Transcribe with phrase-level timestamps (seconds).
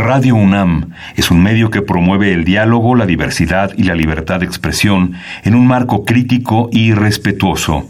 [0.00, 4.46] Radio UNAM es un medio que promueve el diálogo, la diversidad y la libertad de
[4.46, 5.12] expresión
[5.44, 7.86] en un marco crítico y respetuoso.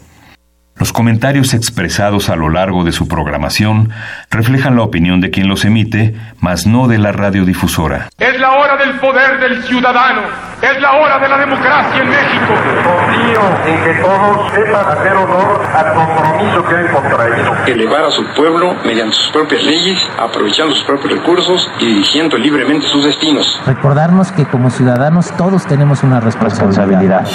[0.80, 3.90] Los comentarios expresados a lo largo de su programación
[4.30, 8.08] reflejan la opinión de quien los emite, mas no de la radiodifusora.
[8.16, 10.22] Es la hora del poder del ciudadano,
[10.62, 12.54] es la hora de la democracia en México.
[12.82, 17.56] Confío en que todos sepan hacer honor al compromiso que han contraído.
[17.66, 22.86] Elevar a su pueblo mediante sus propias leyes, aprovechando sus propios recursos y dirigiendo libremente
[22.86, 23.60] sus destinos.
[23.66, 27.26] Recordarnos que como ciudadanos todos tenemos una responsabilidad.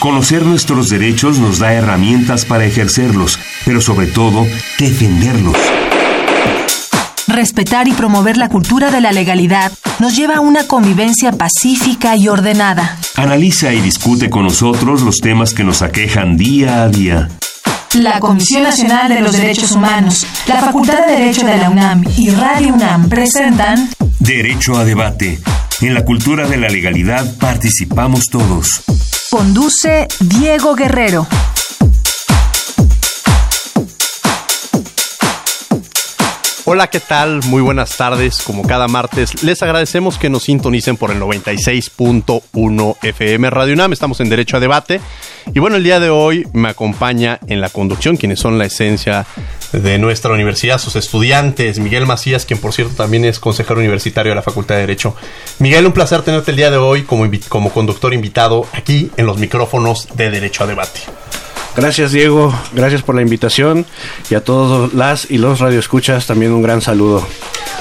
[0.00, 4.46] Conocer nuestros derechos nos da herramientas para ejercerlos, pero sobre todo,
[4.78, 5.56] defenderlos.
[7.26, 12.28] Respetar y promover la cultura de la legalidad nos lleva a una convivencia pacífica y
[12.28, 12.96] ordenada.
[13.16, 17.28] Analiza y discute con nosotros los temas que nos aquejan día a día.
[17.94, 22.30] La Comisión Nacional de los Derechos Humanos, la Facultad de Derecho de la UNAM y
[22.30, 23.90] Radio UNAM presentan
[24.20, 25.40] Derecho a debate.
[25.80, 28.84] En la cultura de la legalidad participamos todos.
[29.30, 31.26] Conduce Diego Guerrero.
[36.70, 37.40] Hola, ¿qué tal?
[37.46, 38.42] Muy buenas tardes.
[38.42, 43.94] Como cada martes, les agradecemos que nos sintonicen por el 96.1 FM Radio UNAM.
[43.94, 45.00] Estamos en Derecho a Debate.
[45.54, 49.24] Y bueno, el día de hoy me acompaña en la conducción quienes son la esencia
[49.72, 51.78] de nuestra universidad, sus estudiantes.
[51.78, 55.16] Miguel Macías, quien por cierto también es consejero universitario de la Facultad de Derecho.
[55.60, 59.38] Miguel, un placer tenerte el día de hoy como, como conductor invitado aquí en los
[59.38, 61.00] micrófonos de Derecho a Debate.
[61.80, 63.86] Gracias Diego, gracias por la invitación.
[64.30, 67.24] Y a todos las y los radioescuchas también un gran saludo.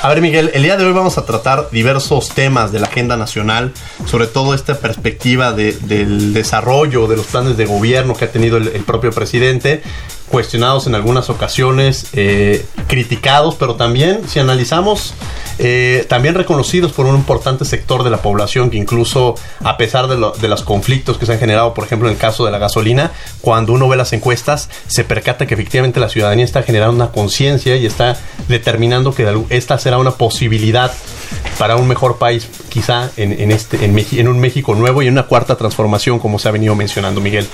[0.03, 3.17] A ver Miguel, el día de hoy vamos a tratar diversos temas de la agenda
[3.17, 3.73] nacional,
[4.05, 8.67] sobre todo esta perspectiva del desarrollo de los planes de gobierno que ha tenido el,
[8.67, 9.81] el propio presidente
[10.29, 15.13] cuestionados en algunas ocasiones, eh, criticados, pero también, si analizamos,
[15.59, 20.15] eh, también reconocidos por un importante sector de la población que incluso, a pesar de,
[20.39, 23.11] de, los conflictos que se han generado, por ejemplo, en el caso de la gasolina,
[23.41, 27.75] cuando uno ve las encuestas, se percata que efectivamente la ciudadanía está generando una conciencia
[27.75, 28.17] y está
[28.47, 30.91] determinando que esta será una posibilidad
[31.57, 35.23] para un mejor país, quizá en, este, en, en un México nuevo y en una
[35.23, 37.47] cuarta transformación, como se ha venido mencionando, Miguel.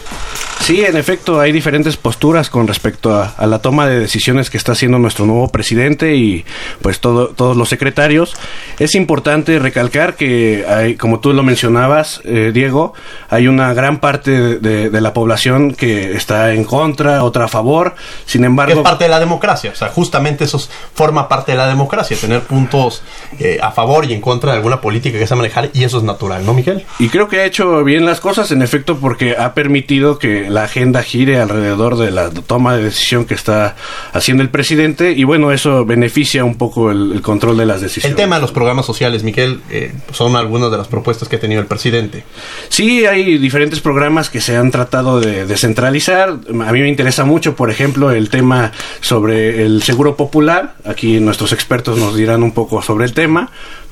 [0.60, 4.58] Sí, en efecto, hay diferentes posturas con respecto a, a, la toma de decisiones que
[4.58, 6.46] está haciendo nuestro nuevo presidente y
[6.82, 8.36] pues todo, todos los secretarios.
[8.80, 12.94] Es importante recalcar que, hay, como tú lo mencionabas, eh, Diego,
[13.30, 17.48] hay una gran parte de, de, de, la población que está en contra, otra a
[17.48, 17.96] favor.
[18.26, 18.74] Sin embargo...
[18.74, 20.60] Es parte de la democracia, o sea, justamente eso
[20.94, 23.04] forma parte de la democracia, tener puntos
[23.40, 26.04] eh, a favor y en contra de alguna política que se manejar y eso es
[26.04, 26.86] natural, ¿no, Miguel?
[27.00, 30.64] Y creo que ha hecho bien las cosas, en efecto, porque ha permitido que la
[30.64, 33.76] agenda gire alrededor de la toma de decisión que está
[34.12, 38.12] haciendo el presidente y bueno, eso beneficia un poco el, el control de las decisiones.
[38.12, 41.40] El tema de los programas sociales, Miguel, eh, son algunas de las propuestas que ha
[41.40, 42.24] tenido el presidente.
[42.70, 46.30] Sí, hay diferentes programas que se han tratado de descentralizar.
[46.30, 48.72] A mí me interesa mucho, por ejemplo, el tema
[49.02, 50.76] sobre el seguro popular.
[50.86, 53.50] Aquí nuestros expertos nos dirán un poco sobre el tema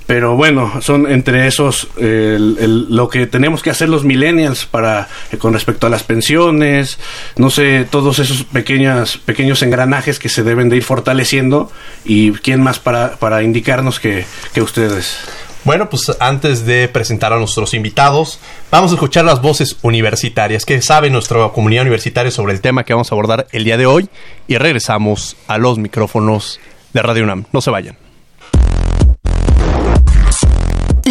[0.07, 5.07] pero bueno, son entre esos el, el, lo que tenemos que hacer los millennials para
[5.31, 6.99] eh, con respecto a las pensiones,
[7.37, 11.71] no sé, todos esos pequeñas, pequeños engranajes que se deben de ir fortaleciendo
[12.03, 15.17] y quién más para, para indicarnos que, que ustedes.
[15.63, 18.39] Bueno, pues antes de presentar a nuestros invitados,
[18.71, 22.93] vamos a escuchar las voces universitarias que sabe nuestra comunidad universitaria sobre el tema que
[22.93, 24.09] vamos a abordar el día de hoy
[24.47, 26.59] y regresamos a los micrófonos
[26.93, 27.45] de Radio UNAM.
[27.53, 28.00] No se vayan.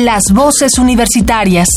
[0.05, 1.69] Las voces universitarias.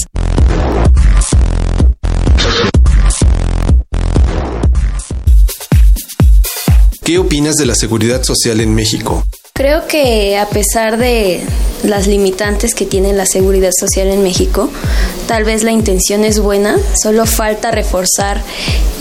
[7.04, 9.26] ¿Qué opinas de la seguridad social en México?
[9.56, 11.40] Creo que a pesar de
[11.84, 14.72] las limitantes que tiene la seguridad social en México,
[15.28, 18.42] tal vez la intención es buena, solo falta reforzar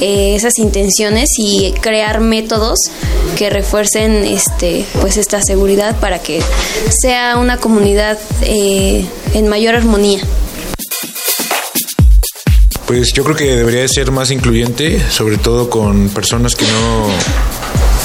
[0.02, 2.78] eh, esas intenciones y crear métodos
[3.38, 6.42] que refuercen este, pues esta seguridad para que
[7.00, 10.20] sea una comunidad eh, en mayor armonía.
[12.87, 17.62] Pues yo creo que debería ser más incluyente, sobre todo con personas que no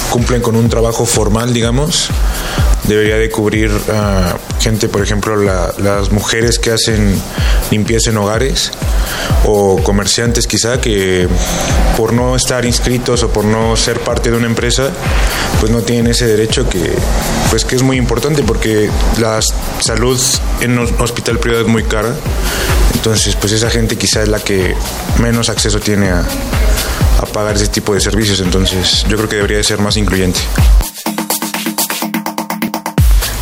[0.10, 2.10] cumplen con un trabajo formal, digamos.
[2.84, 7.22] Debería de cubrir a gente, por ejemplo, la, las mujeres que hacen
[7.72, 8.72] limpieza en hogares
[9.46, 11.28] o comerciantes quizá que
[11.98, 14.90] por no estar inscritos o por no ser parte de una empresa,
[15.60, 16.94] pues no tienen ese derecho que
[17.50, 18.90] pues que es muy importante porque
[19.20, 19.40] la
[19.80, 20.20] salud
[20.62, 22.14] en un hospital privado es muy cara.
[22.94, 24.76] Entonces, pues esa gente quizá es la que
[25.20, 26.24] menos acceso tiene a,
[27.18, 28.40] a pagar ese tipo de servicios.
[28.40, 30.40] Entonces, yo creo que debería de ser más incluyente.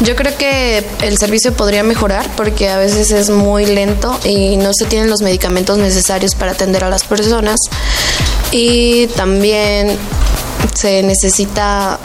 [0.01, 4.71] Yo creo que el servicio podría mejorar porque a veces es muy lento y no
[4.73, 7.59] se tienen los medicamentos necesarios para atender a las personas.
[8.51, 9.97] Y también
[10.73, 11.99] se necesita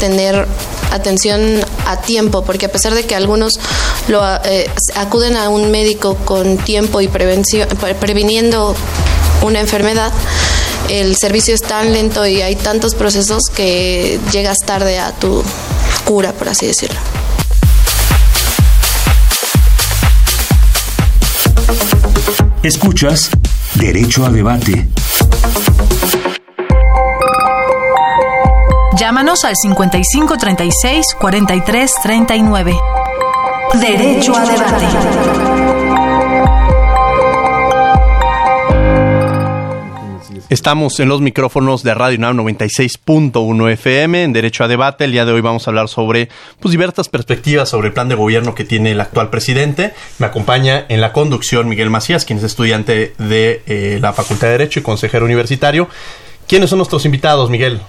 [0.00, 0.46] tener
[0.90, 3.52] atención a tiempo, porque a pesar de que algunos
[4.08, 8.74] lo, eh, acuden a un médico con tiempo y previniendo
[9.42, 10.12] una enfermedad,
[10.90, 15.42] el servicio es tan lento y hay tantos procesos que llegas tarde a tu
[16.04, 16.98] cura, por así decirlo.
[22.62, 23.30] Escuchas
[23.76, 24.88] Derecho a Debate.
[28.98, 32.76] Llámanos al 5536 4339.
[33.80, 35.69] Derecho a debate.
[40.50, 45.04] Estamos en los micrófonos de Radio UNAM 96.1 FM en Derecho a Debate.
[45.04, 48.16] El día de hoy vamos a hablar sobre pues, diversas perspectivas sobre el plan de
[48.16, 49.94] gobierno que tiene el actual presidente.
[50.18, 54.54] Me acompaña en la conducción Miguel Macías, quien es estudiante de eh, la Facultad de
[54.54, 55.88] Derecho y consejero universitario.
[56.48, 57.80] ¿Quiénes son nuestros invitados, Miguel?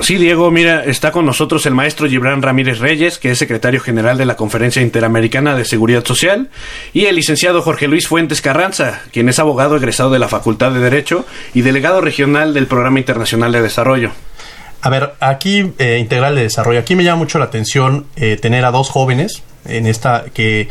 [0.00, 4.16] Sí, Diego, mira, está con nosotros el maestro Gibran Ramírez Reyes, que es secretario general
[4.16, 6.48] de la Conferencia Interamericana de Seguridad Social,
[6.92, 10.80] y el licenciado Jorge Luis Fuentes Carranza, quien es abogado egresado de la Facultad de
[10.80, 14.12] Derecho y delegado regional del Programa Internacional de Desarrollo.
[14.80, 18.64] A ver, aquí, eh, Integral de Desarrollo, aquí me llama mucho la atención eh, tener
[18.64, 20.68] a dos jóvenes en esta que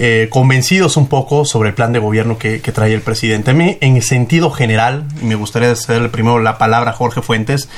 [0.00, 3.50] eh, convencidos un poco sobre el plan de gobierno que, trae el presidente.
[3.50, 7.68] A mí, en el sentido general, me gustaría cederle primero la palabra a Jorge Fuentes,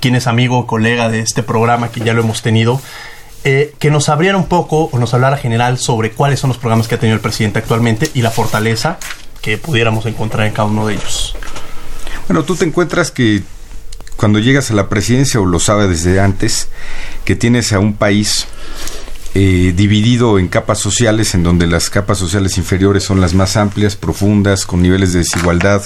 [0.00, 2.80] quien es amigo, colega de este programa que ya lo hemos tenido,
[3.44, 6.88] eh, que nos abriera un poco o nos hablara general sobre cuáles son los programas
[6.88, 8.98] que ha tenido el presidente actualmente y la fortaleza
[9.40, 11.36] que pudiéramos encontrar en cada uno de ellos.
[12.26, 13.44] Bueno, tú te encuentras que
[14.16, 16.70] cuando llegas a la presidencia, o lo sabes desde antes,
[17.24, 18.48] que tienes a un país
[19.34, 23.94] eh, dividido en capas sociales, en donde las capas sociales inferiores son las más amplias,
[23.94, 25.82] profundas, con niveles de desigualdad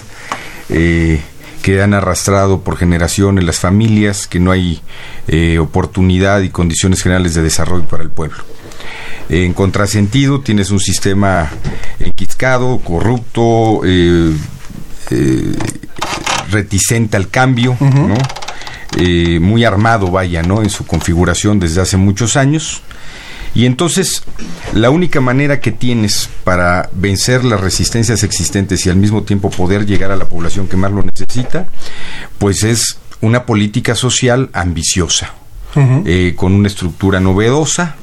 [0.69, 1.21] eh,
[1.61, 4.81] que han arrastrado por generaciones las familias, que no hay
[5.27, 8.39] eh, oportunidad y condiciones generales de desarrollo para el pueblo.
[9.29, 11.51] En contrasentido, tienes un sistema
[11.99, 13.81] enquiscado, corrupto,
[16.51, 17.77] reticente al cambio,
[19.41, 20.63] muy armado, vaya, ¿no?
[20.63, 22.83] En su configuración desde hace muchos años
[23.55, 24.23] y entonces,
[24.73, 29.85] la única manera que tienes para vencer las resistencias existentes y al mismo tiempo poder
[29.85, 31.69] llegar a la población que más lo necesita,
[32.39, 35.35] pues es una política social ambiciosa,
[35.77, 37.97] eh, con una estructura novedosa,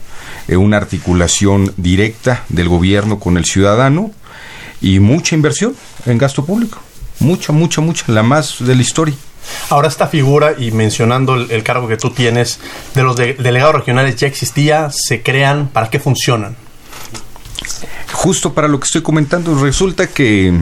[0.47, 4.11] eh, una articulación directa del gobierno con el ciudadano
[4.81, 5.75] y mucha inversión
[6.05, 6.79] en gasto público.
[7.19, 9.15] Mucha, mucha, mucha, la más de la historia.
[9.69, 12.59] Ahora esta figura, y mencionando el, cargo que tú tienes,
[12.95, 16.55] de los delegados regionales ya existía, se crean, ¿para qué funcionan?
[18.11, 20.53] Justo para lo que estoy comentando, resulta que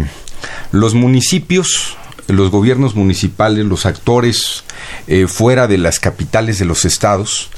[0.71, 1.97] los municipios,
[2.27, 4.63] los gobiernos municipales, los actores
[5.07, 7.49] eh, fuera de las capitales de los estados,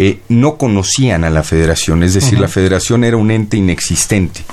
[0.00, 4.44] eh, no conocían a la federación, es decir, la federación era un ente inexistente,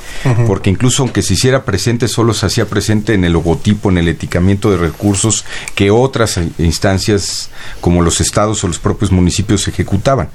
[0.47, 4.07] porque incluso aunque se hiciera presente, solo se hacía presente en el logotipo, en el
[4.07, 5.45] eticamiento de recursos
[5.75, 10.30] que otras instancias como los estados o los propios municipios ejecutaban.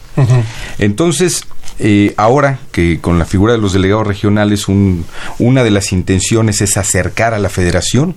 [0.79, 1.45] Entonces,
[1.81, 6.77] eh, ahora que con la figura de los delegados regionales, una de las intenciones es
[6.77, 8.15] acercar a la federación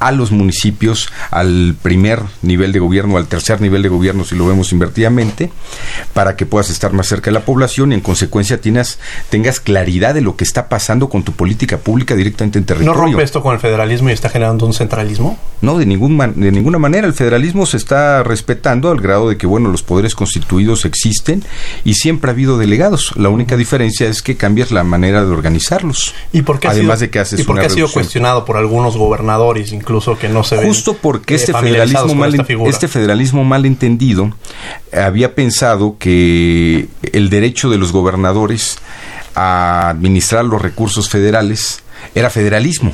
[0.00, 4.46] a los municipios, al primer nivel de gobierno, al tercer nivel de gobierno, si lo
[4.46, 5.52] vemos invertidamente,
[6.14, 10.14] para que puedas estar más cerca de la población y en consecuencia tengas, tengas claridad
[10.14, 12.94] de lo que está pasando con tu política pública directamente en territorio.
[12.94, 15.38] ¿No rompe esto con el federalismo y está generando un centralismo?
[15.60, 17.06] No, de, ningún de ninguna manera.
[17.06, 21.44] El federalismo se está respetando al grado de que, bueno, los poderes constituidos existen
[21.84, 23.12] y siempre ha habido delegados.
[23.16, 26.14] La única diferencia es que cambias la manera de organizarlos.
[26.32, 28.96] ¿Y por qué Además de que haces ¿y por qué ha sido cuestionado por algunos
[28.96, 34.30] gobernadores, incluso incluso que no se Justo porque este federalismo mal este federalismo mal entendido
[34.92, 38.78] había pensado que el derecho de los gobernadores
[39.34, 41.82] a administrar los recursos federales
[42.14, 42.92] era federalismo.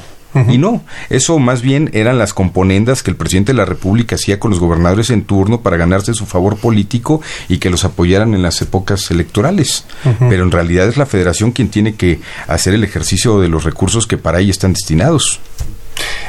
[0.48, 4.38] Y no, eso más bien eran las componendas que el presidente de la República hacía
[4.38, 8.42] con los gobernadores en turno para ganarse su favor político y que los apoyaran en
[8.42, 9.86] las épocas electorales.
[10.28, 14.06] Pero en realidad es la federación quien tiene que hacer el ejercicio de los recursos
[14.06, 15.40] que para ella están destinados.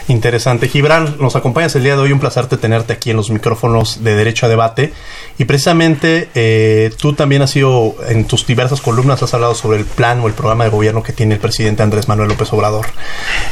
[0.07, 0.69] Interesante.
[0.69, 2.11] Gibran, nos acompañas el día de hoy.
[2.13, 4.93] Un placer tenerte aquí en los micrófonos de Derecho a Debate.
[5.37, 9.85] Y precisamente eh, tú también has sido, en tus diversas columnas, has hablado sobre el
[9.85, 12.87] plan o el programa de gobierno que tiene el presidente Andrés Manuel López Obrador.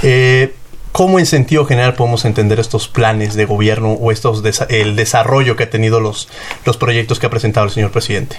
[0.02, 0.54] Eh,
[0.94, 5.64] ¿Cómo en sentido general podemos entender estos planes de gobierno o estos el desarrollo que
[5.64, 6.30] ha tenido los,
[6.64, 8.38] los proyectos que ha presentado el señor presidente?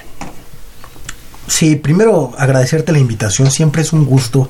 [1.47, 3.50] Sí, primero agradecerte la invitación.
[3.50, 4.49] Siempre es un gusto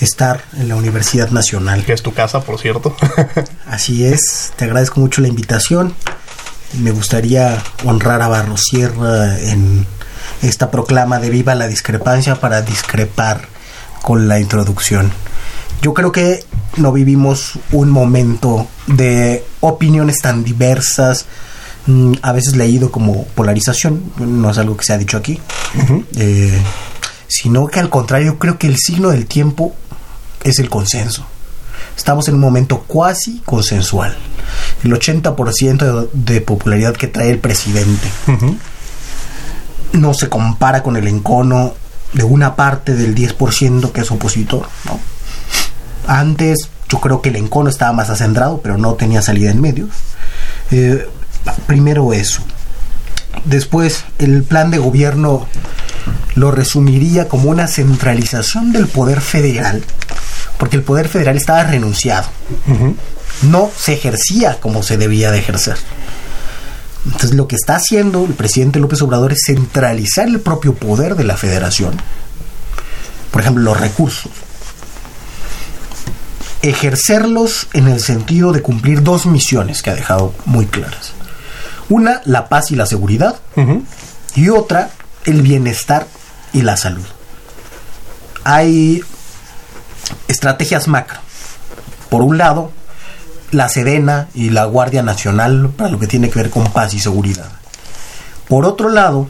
[0.00, 1.84] estar en la Universidad Nacional.
[1.84, 2.94] Que es tu casa, por cierto.
[3.66, 5.94] Así es, te agradezco mucho la invitación.
[6.74, 9.86] Me gustaría honrar a Barro Sierra en
[10.42, 13.48] esta proclama de viva la discrepancia para discrepar
[14.02, 15.10] con la introducción.
[15.82, 16.44] Yo creo que
[16.76, 21.26] no vivimos un momento de opiniones tan diversas,
[21.86, 25.40] mm, a veces leído como polarización, no es algo que se ha dicho aquí,
[26.16, 26.60] eh,
[27.28, 29.74] sino que al contrario creo que el signo del tiempo
[30.46, 31.26] es el consenso.
[31.96, 34.16] Estamos en un momento cuasi consensual.
[34.84, 38.08] El 80% de, de popularidad que trae el presidente
[39.92, 41.74] no se compara con el encono
[42.12, 44.68] de una parte del 10% que es opositor.
[44.84, 45.00] ¿no?
[46.06, 49.88] Antes yo creo que el encono estaba más acendrado, pero no tenía salida en medio.
[50.70, 51.08] Eh,
[51.66, 52.42] primero eso.
[53.44, 55.46] Después, el plan de gobierno
[56.34, 59.82] lo resumiría como una centralización del poder federal,
[60.58, 62.26] porque el poder federal estaba renunciado.
[63.42, 65.76] No se ejercía como se debía de ejercer.
[67.04, 71.24] Entonces lo que está haciendo el presidente López Obrador es centralizar el propio poder de
[71.24, 71.96] la federación.
[73.30, 74.32] Por ejemplo, los recursos.
[76.62, 81.12] Ejercerlos en el sentido de cumplir dos misiones que ha dejado muy claras.
[81.88, 83.36] Una, la paz y la seguridad.
[84.34, 84.90] Y otra,
[85.24, 86.08] el bienestar
[86.52, 87.04] y la salud.
[88.42, 89.02] Hay
[90.28, 91.18] estrategias macro.
[92.10, 92.72] Por un lado,
[93.50, 97.00] la Sedena y la Guardia Nacional para lo que tiene que ver con paz y
[97.00, 97.50] seguridad.
[98.48, 99.28] Por otro lado,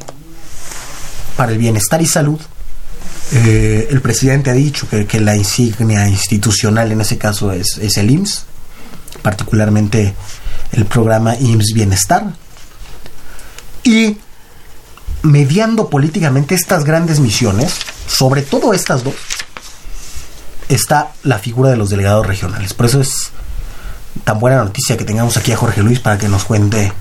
[1.36, 2.40] para el bienestar y salud,
[3.32, 8.10] eh, el presidente ha dicho que, la insignia institucional en ese caso es, es el
[8.10, 8.44] IMSS,
[9.22, 10.14] particularmente
[10.72, 12.32] el programa IMSS Bienestar.
[13.82, 14.18] Y
[15.22, 17.74] mediando políticamente estas grandes misiones,
[18.06, 19.14] sobre todo estas dos,
[20.68, 22.74] está la figura de los delegados regionales.
[22.74, 23.30] Por eso es
[24.24, 26.92] tan buena noticia que tengamos aquí a Jorge Luis para que nos cuente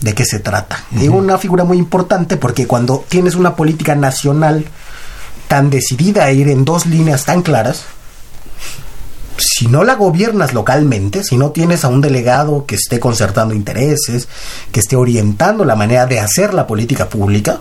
[0.00, 0.84] de qué se trata.
[0.94, 4.66] Es una figura muy importante porque cuando tienes una política nacional
[5.48, 7.84] tan decidida a ir en dos líneas tan claras,
[9.38, 14.28] si no la gobiernas localmente, si no tienes a un delegado que esté concertando intereses,
[14.72, 17.58] que esté orientando la manera de hacer la política pública,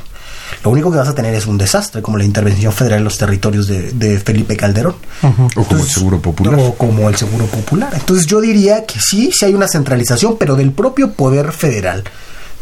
[0.63, 3.17] lo único que vas a tener es un desastre, como la intervención federal en los
[3.17, 4.95] territorios de, de Felipe Calderón.
[5.21, 5.51] Uh -huh.
[5.55, 6.59] O como el Seguro Popular.
[6.59, 7.91] O como el Seguro Popular.
[7.93, 12.03] Entonces yo diría que sí, sí hay una centralización, pero del propio poder federal.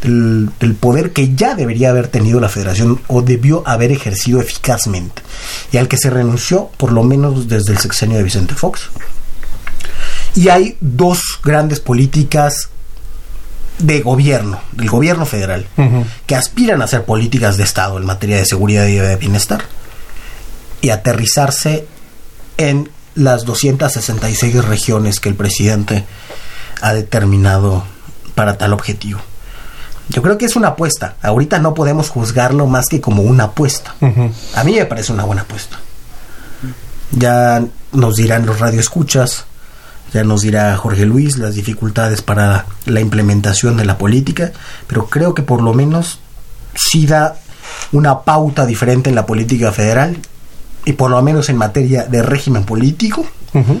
[0.02, 5.22] Del, del, poder que ya debería haber tenido la federación o debió haber ejercido eficazmente
[5.72, 8.90] y al que se renunció por lo menos desde el sexenio de Vicente Fox.
[10.34, 12.68] Y hay dos grandes políticas
[13.78, 16.04] de gobierno, del gobierno federal, uh -huh.
[16.26, 19.64] que aspiran a hacer políticas de Estado en materia de seguridad y de bienestar
[20.80, 21.86] y aterrizarse
[22.56, 26.04] en las 266 regiones que el presidente
[26.80, 27.84] ha determinado
[28.34, 29.20] para tal objetivo.
[30.08, 31.16] Yo creo que es una apuesta.
[31.22, 33.94] Ahorita no podemos juzgarlo más que como una apuesta.
[34.00, 34.32] Uh -huh.
[34.54, 35.78] A mí me parece una buena apuesta.
[37.10, 39.46] Ya nos dirán los radioescuchas,
[40.16, 44.50] ya nos dirá Jorge Luis las dificultades para la implementación de la política,
[44.86, 46.20] pero creo que por lo menos
[46.74, 47.36] sí da
[47.92, 50.16] una pauta diferente en la política federal
[50.86, 53.26] y por lo menos en materia de régimen político.
[53.52, 53.80] Uh -huh.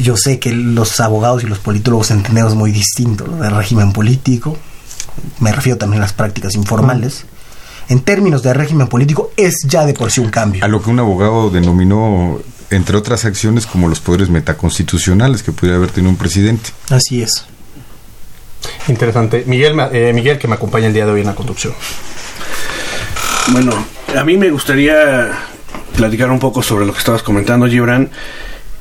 [0.00, 4.56] Yo sé que los abogados y los politólogos entendemos muy distinto lo del régimen político.
[5.40, 7.26] Me refiero también a las prácticas informales.
[7.90, 10.64] En términos de régimen político, es ya de por sí un cambio.
[10.64, 12.40] A lo que un abogado denominó,
[12.72, 16.70] entre otras acciones, como los poderes metaconstitucionales que pudiera haber tenido un presidente.
[16.90, 17.44] Así es.
[18.88, 19.44] Interesante.
[19.46, 21.74] Miguel, eh, Miguel, que me acompaña el día de hoy en la conducción.
[23.48, 23.72] Bueno,
[24.16, 25.30] a mí me gustaría
[25.96, 28.10] platicar un poco sobre lo que estabas comentando, Gibran.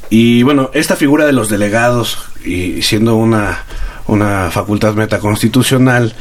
[0.10, 3.64] Y bueno, esta figura de los delegados, y siendo una,
[4.08, 6.14] una facultad metaconstitucional,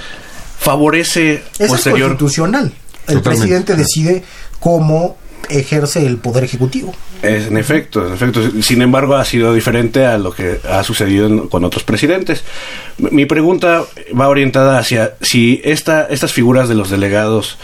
[0.59, 2.11] favorece es posterior.
[2.11, 2.73] constitucional.
[3.07, 3.31] El Totalmente.
[3.31, 4.25] presidente decide
[4.61, 5.17] cómo
[5.49, 6.94] ejerce el poder ejecutivo.
[7.23, 8.40] Es, en efecto, en efecto.
[8.62, 12.44] Sin embargo, ha sido diferente a lo que ha sucedido con otros presidentes.
[12.99, 13.85] Mi pregunta
[14.18, 17.59] va orientada hacia si esta, estas figuras de los delegados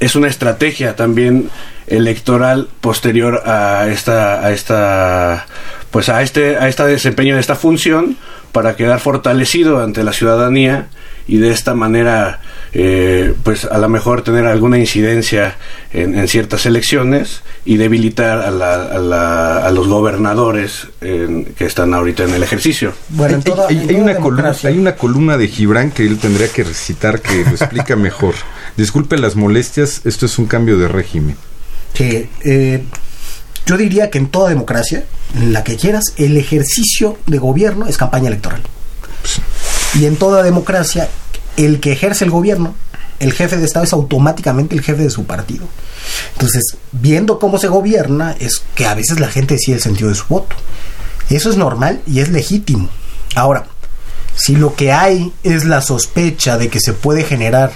[0.00, 1.50] es una estrategia también
[1.86, 5.46] electoral posterior a esta a esta
[5.90, 8.16] pues a este a este desempeño de esta función
[8.54, 10.86] para quedar fortalecido ante la ciudadanía
[11.26, 12.40] y de esta manera
[12.72, 15.56] eh, pues a lo mejor tener alguna incidencia
[15.92, 21.64] en, en ciertas elecciones y debilitar a, la, a, la, a los gobernadores en, que
[21.64, 22.92] están ahorita en el ejercicio.
[23.08, 26.18] Bueno, en toda, hay, hay, hay, una columna, hay, una columna, de Gibran que él
[26.18, 28.36] tendría que recitar que lo explica mejor.
[28.76, 31.36] Disculpe las molestias, esto es un cambio de régimen.
[31.92, 32.84] que eh,
[33.66, 38.28] yo diría que en toda democracia, la que quieras, el ejercicio de gobierno es campaña
[38.28, 38.62] electoral.
[39.94, 41.08] Y en toda democracia,
[41.56, 42.74] el que ejerce el gobierno,
[43.20, 45.66] el jefe de Estado es automáticamente el jefe de su partido.
[46.32, 50.14] Entonces, viendo cómo se gobierna, es que a veces la gente decide el sentido de
[50.14, 50.54] su voto.
[51.30, 52.88] Eso es normal y es legítimo.
[53.34, 53.66] Ahora,
[54.36, 57.72] si lo que hay es la sospecha de que se puede generar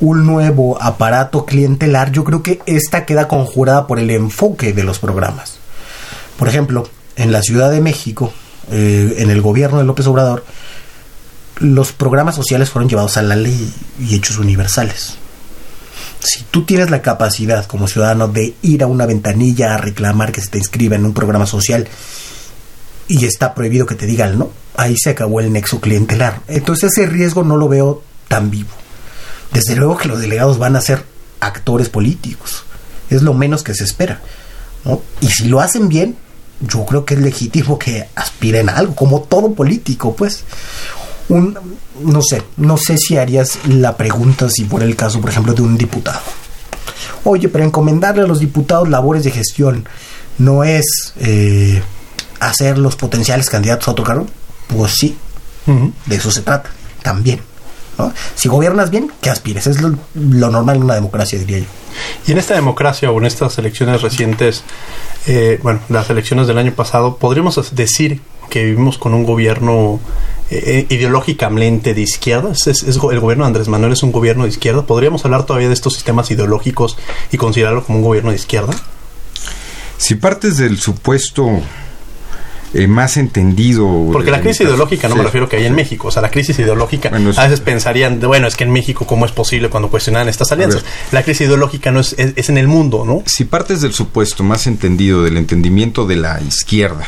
[0.00, 4.98] un nuevo aparato clientelar, yo creo que esta queda conjurada por el enfoque de los
[4.98, 5.61] programas.
[6.42, 8.32] Por ejemplo, en la Ciudad de México,
[8.68, 10.44] eh, en el gobierno de López Obrador,
[11.60, 15.14] los programas sociales fueron llevados a la ley y hechos universales.
[16.18, 20.40] Si tú tienes la capacidad como ciudadano de ir a una ventanilla a reclamar que
[20.40, 21.86] se te inscriba en un programa social
[23.06, 26.40] y está prohibido que te digan no, ahí se acabó el nexo clientelar.
[26.48, 28.70] Entonces ese riesgo no lo veo tan vivo.
[29.52, 31.04] Desde luego que los delegados van a ser
[31.38, 32.64] actores políticos.
[33.10, 34.20] Es lo menos que se espera.
[35.20, 36.16] Y si lo hacen bien,
[36.66, 40.44] yo creo que es legítimo que aspiren a algo, como todo político, pues.
[41.28, 41.56] Un,
[42.02, 45.62] no sé, no sé si harías la pregunta si fuera el caso, por ejemplo, de
[45.62, 46.20] un diputado.
[47.24, 49.86] Oye, pero encomendarle a los diputados labores de gestión
[50.38, 51.82] no es eh,
[52.40, 54.26] hacer los potenciales candidatos a otro cargo.
[54.66, 55.16] Pues sí,
[56.06, 56.70] de eso se trata,
[57.02, 57.40] también.
[57.98, 58.12] ¿No?
[58.34, 59.66] Si gobiernas bien, que aspires.
[59.66, 61.66] Es lo, lo, normal en una democracia, diría yo.
[62.26, 64.64] Y en esta democracia o en estas elecciones recientes,
[65.26, 68.20] eh, bueno, las elecciones del año pasado, podríamos decir
[68.50, 70.00] que vivimos con un gobierno
[70.50, 72.52] eh, ideológicamente de izquierda.
[72.52, 74.82] Es, es, es, el gobierno de Andrés Manuel es un gobierno de izquierda.
[74.82, 76.98] ¿Podríamos hablar todavía de estos sistemas ideológicos
[77.30, 78.74] y considerarlo como un gobierno de izquierda?
[79.96, 81.48] Si partes del supuesto
[82.74, 84.08] eh, más entendido.
[84.12, 85.18] Porque la crisis ideológica no sí.
[85.18, 86.08] me refiero que hay en México.
[86.08, 89.06] O sea, la crisis ideológica, bueno, es, a veces pensarían, bueno, es que en México,
[89.06, 90.84] ¿cómo es posible cuando cuestionan estas alianzas?
[91.10, 93.22] La crisis ideológica no es, es, es, en el mundo, ¿no?
[93.26, 97.06] Si partes del supuesto más entendido, del entendimiento de la izquierda,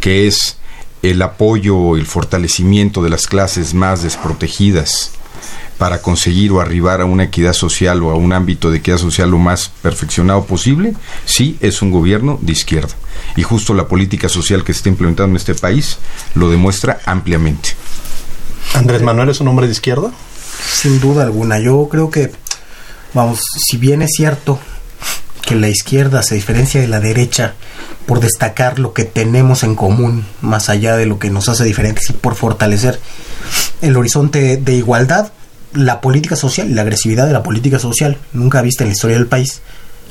[0.00, 0.58] que es
[1.02, 5.12] el apoyo, el fortalecimiento de las clases más desprotegidas
[5.78, 9.30] para conseguir o arribar a una equidad social o a un ámbito de equidad social
[9.30, 12.94] lo más perfeccionado posible, sí es un gobierno de izquierda.
[13.36, 15.98] Y justo la política social que se está implementando en este país
[16.34, 17.70] lo demuestra ampliamente.
[18.74, 20.10] ¿Andrés Manuel es un hombre de izquierda?
[20.72, 21.58] Sin duda alguna.
[21.58, 22.32] Yo creo que,
[23.14, 24.58] vamos, si bien es cierto
[25.42, 27.54] que la izquierda se diferencia de la derecha
[28.06, 32.10] por destacar lo que tenemos en común, más allá de lo que nos hace diferentes
[32.10, 33.00] y por fortalecer
[33.80, 35.32] el horizonte de igualdad,
[35.76, 39.16] la política social y la agresividad de la política social, nunca vista en la historia
[39.16, 39.60] del país,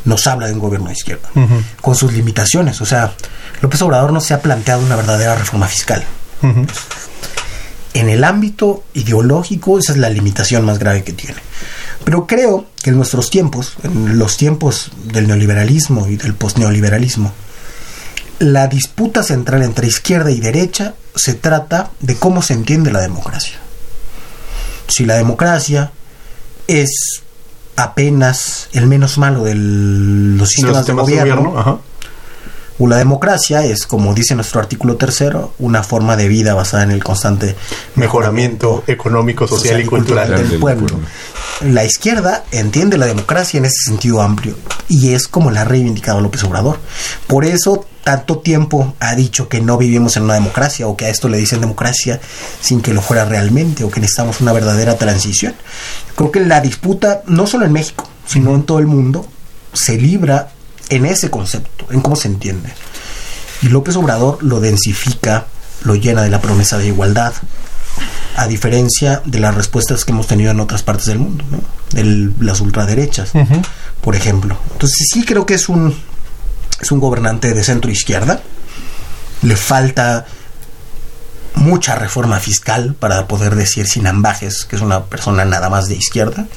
[0.06, 1.64] nos habla de un gobierno de izquierda, uh -huh.
[1.82, 2.80] con sus limitaciones.
[2.82, 3.14] O sea,
[3.62, 6.04] López Obrador no se ha planteado una verdadera reforma fiscal.
[6.42, 6.68] Uh -huh.
[7.94, 11.38] En el ámbito ideológico, esa es la limitación más grave que tiene.
[12.04, 17.34] Pero creo que en nuestros tiempos, en los tiempos del neoliberalismo y del postneoliberalismo,
[18.40, 23.60] la disputa central entre izquierda y derecha se trata de cómo se entiende la democracia
[24.88, 25.92] si la democracia
[26.68, 27.24] es
[27.76, 31.82] apenas el menos malo de los sistemas, los de gobierno, de gobierno
[32.80, 37.04] la democracia es, como dice nuestro artículo tercero, una forma de vida basada en el
[37.04, 37.56] constante
[37.96, 40.88] mejoramiento económico, social, social y cultural, cultural del pueblo.
[40.88, 41.08] pueblo.
[41.62, 44.56] La izquierda entiende la democracia en ese sentido amplio
[44.90, 46.80] y es como la ha reivindicado López Obrador.
[47.28, 51.10] Por eso tanto tiempo ha dicho que no vivimos en una democracia o que a
[51.10, 52.20] esto le dicen democracia
[52.62, 55.56] sin que lo fuera realmente o que necesitamos una verdadera transición.
[56.16, 59.26] Creo que la disputa, no solo en México, sino en todo el mundo,
[59.74, 60.52] se libra
[60.90, 62.70] en ese concepto, en cómo se entiende.
[63.62, 65.48] Y López Obrador lo densifica,
[65.84, 67.34] lo llena de la promesa de igualdad,
[68.36, 71.60] a diferencia de las respuestas que hemos tenido en otras partes del mundo, ¿no?
[71.92, 73.66] de las ultraderechas, uh -huh.
[74.02, 74.58] por ejemplo.
[74.74, 75.96] Entonces sí creo que es un,
[76.82, 78.42] es un gobernante de centro izquierda,
[79.42, 80.26] le falta
[81.56, 85.96] mucha reforma fiscal para poder decir sin ambajes que es una persona nada más de
[85.96, 86.48] izquierda.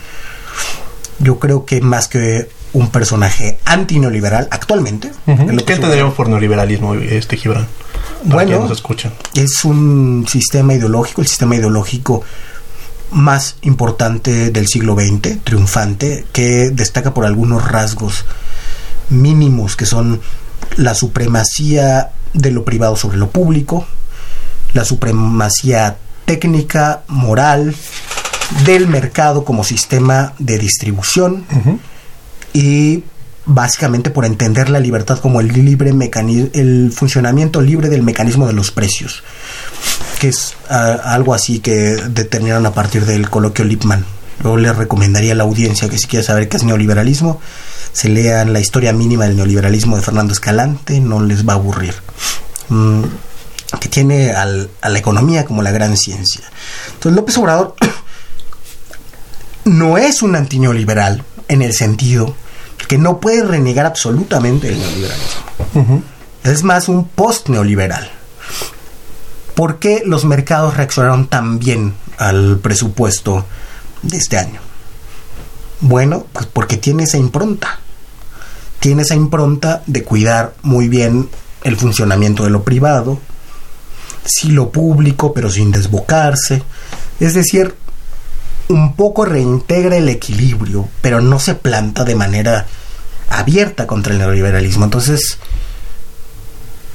[1.19, 5.11] Yo creo que más que un personaje antineoliberal actualmente.
[5.27, 5.65] Uh -huh.
[5.65, 7.67] ¿Qué entendemos por neoliberalismo, este Gibran?
[8.25, 9.13] Bueno, nos escuchan.
[9.35, 12.23] es un sistema ideológico, el sistema ideológico
[13.11, 18.25] más importante del siglo XX, triunfante, que destaca por algunos rasgos
[19.09, 20.21] mínimos que son
[20.77, 23.87] la supremacía de lo privado sobre lo público,
[24.75, 27.75] la supremacía técnica, moral,
[28.65, 31.79] del mercado como sistema de distribución uh -huh.
[32.53, 33.05] y
[33.45, 38.53] básicamente por entender la libertad como el libre mecanismo, el funcionamiento libre del mecanismo de
[38.53, 39.23] los precios,
[40.21, 41.73] que es uh, algo así que
[42.11, 44.05] determinaron a partir del coloquio Lippmann
[44.45, 47.41] Yo les recomendaría a la audiencia que si quiere saber qué es neoliberalismo,
[47.93, 51.95] se lean la historia mínima del neoliberalismo de Fernando Escalante, no les va a aburrir.
[52.69, 53.03] Mm,
[53.81, 56.43] que tiene al- a la economía como la gran ciencia.
[56.95, 57.75] Entonces López Obrador
[59.69, 62.35] no es un antineoliberal en el sentido
[62.89, 66.03] que no puede renegar absolutamente el neoliberalismo.
[66.43, 68.11] Es más un post-neoliberal.
[69.55, 73.45] ¿Por qué los mercados reaccionaron tan bien al presupuesto
[74.03, 74.61] de este año?
[75.81, 77.81] Bueno, pues porque tiene esa impronta.
[78.81, 81.29] Tiene esa impronta de cuidar muy bien
[81.65, 83.19] el funcionamiento de lo privado,
[84.25, 86.63] sí lo público, pero sin desbocarse.
[87.19, 87.75] Es decir,
[88.69, 92.67] un poco reintegra el equilibrio, pero no se planta de manera
[93.31, 94.85] abierta contra el neoliberalismo.
[94.85, 95.39] Entonces,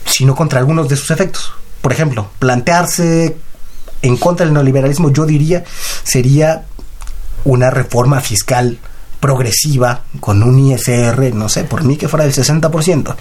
[0.06, 1.54] sino contra algunos de sus efectos.
[1.82, 3.36] Por ejemplo, plantearse
[4.02, 5.64] en contra del neoliberalismo, yo diría,
[6.04, 6.66] sería
[7.46, 8.78] una reforma fiscal
[9.20, 13.16] progresiva con un ISR, no sé, por mí que fuera del 60%.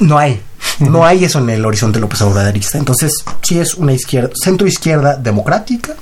[0.00, 0.40] No hay.
[0.80, 2.78] No hay eso en el horizonte López Obradorista.
[2.78, 5.94] Entonces, sí es una izquierda, centro izquierda democrática,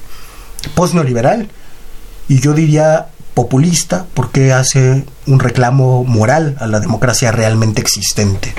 [0.75, 1.49] post-neoliberal,
[2.29, 8.55] y yo diría populista, porque hace un reclamo moral a la democracia realmente existente.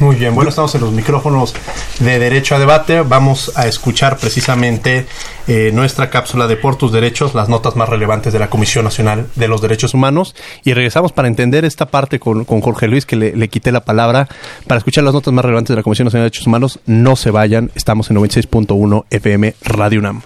[0.00, 1.54] Muy bien, bueno, estamos en los micrófonos
[1.98, 3.00] de Derecho a Debate.
[3.00, 5.06] Vamos a escuchar precisamente
[5.48, 9.26] eh, nuestra cápsula de Por tus Derechos, las notas más relevantes de la Comisión Nacional
[9.34, 10.36] de los Derechos Humanos.
[10.62, 13.84] Y regresamos para entender esta parte con, con Jorge Luis, que le, le quité la
[13.84, 14.28] palabra,
[14.68, 16.78] para escuchar las notas más relevantes de la Comisión Nacional de Derechos Humanos.
[16.86, 20.22] No se vayan, estamos en 96.1 FM Radio UNAM.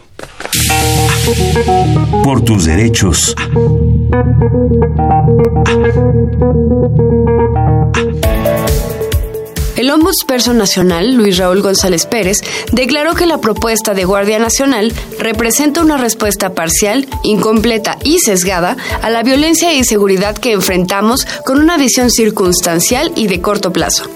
[2.24, 3.34] Por tus derechos.
[9.76, 12.38] El ombudsperson nacional, Luis Raúl González Pérez,
[12.70, 19.10] declaró que la propuesta de Guardia Nacional representa una respuesta parcial, incompleta y sesgada a
[19.10, 24.08] la violencia e inseguridad que enfrentamos con una visión circunstancial y de corto plazo.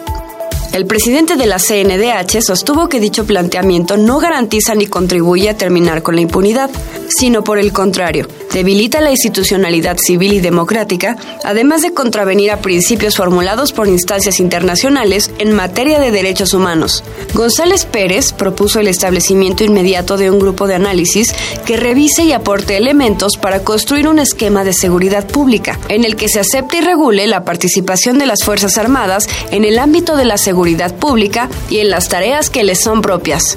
[0.76, 6.02] El presidente de la CNDH sostuvo que dicho planteamiento no garantiza ni contribuye a terminar
[6.02, 6.68] con la impunidad,
[7.18, 13.16] sino por el contrario, debilita la institucionalidad civil y democrática, además de contravenir a principios
[13.16, 17.02] formulados por instancias internacionales en materia de derechos humanos.
[17.34, 22.76] González Pérez propuso el establecimiento inmediato de un grupo de análisis que revise y aporte
[22.76, 27.26] elementos para construir un esquema de seguridad pública, en el que se acepte y regule
[27.26, 31.90] la participación de las Fuerzas Armadas en el ámbito de la seguridad pública y en
[31.90, 33.56] las tareas que les son propias.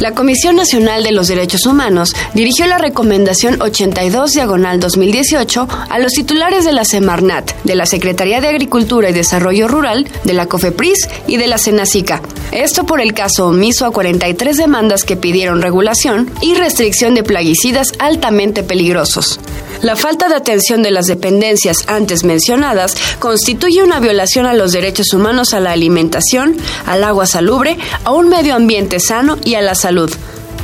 [0.00, 6.12] La Comisión Nacional de los Derechos Humanos dirigió la recomendación 82 diagonal 2018 a los
[6.12, 11.06] titulares de la Semarnat, de la Secretaría de Agricultura y Desarrollo Rural, de la COFEPRIS
[11.26, 12.22] y de la Senacica.
[12.50, 17.92] Esto por el caso omiso a 43 demandas que pidieron regulación y restricción de plaguicidas
[17.98, 19.38] altamente peligrosos.
[19.82, 25.14] La falta de atención de las dependencias antes mencionadas constituye una violación a los derechos
[25.14, 29.74] humanos a la alimentación, al agua salubre, a un medio ambiente sano y a la
[29.74, 30.12] salud.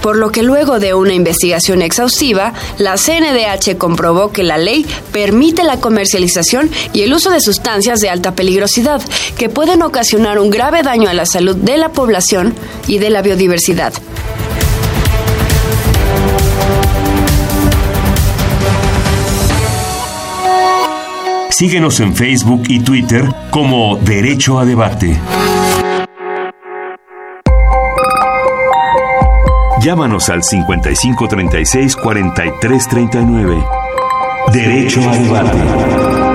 [0.02, 5.64] Por lo que luego de una investigación exhaustiva, la CNDH comprobó que la ley permite
[5.64, 9.00] la comercialización y el uso de sustancias de alta peligrosidad
[9.38, 12.55] que pueden ocasionar un grave daño a la salud de la población
[12.87, 13.94] y de la biodiversidad.
[21.58, 25.18] Síguenos en Facebook y Twitter como Derecho a Debate.
[29.80, 33.64] Llámanos al 5536 4339.
[34.52, 36.25] Derecho a Debate.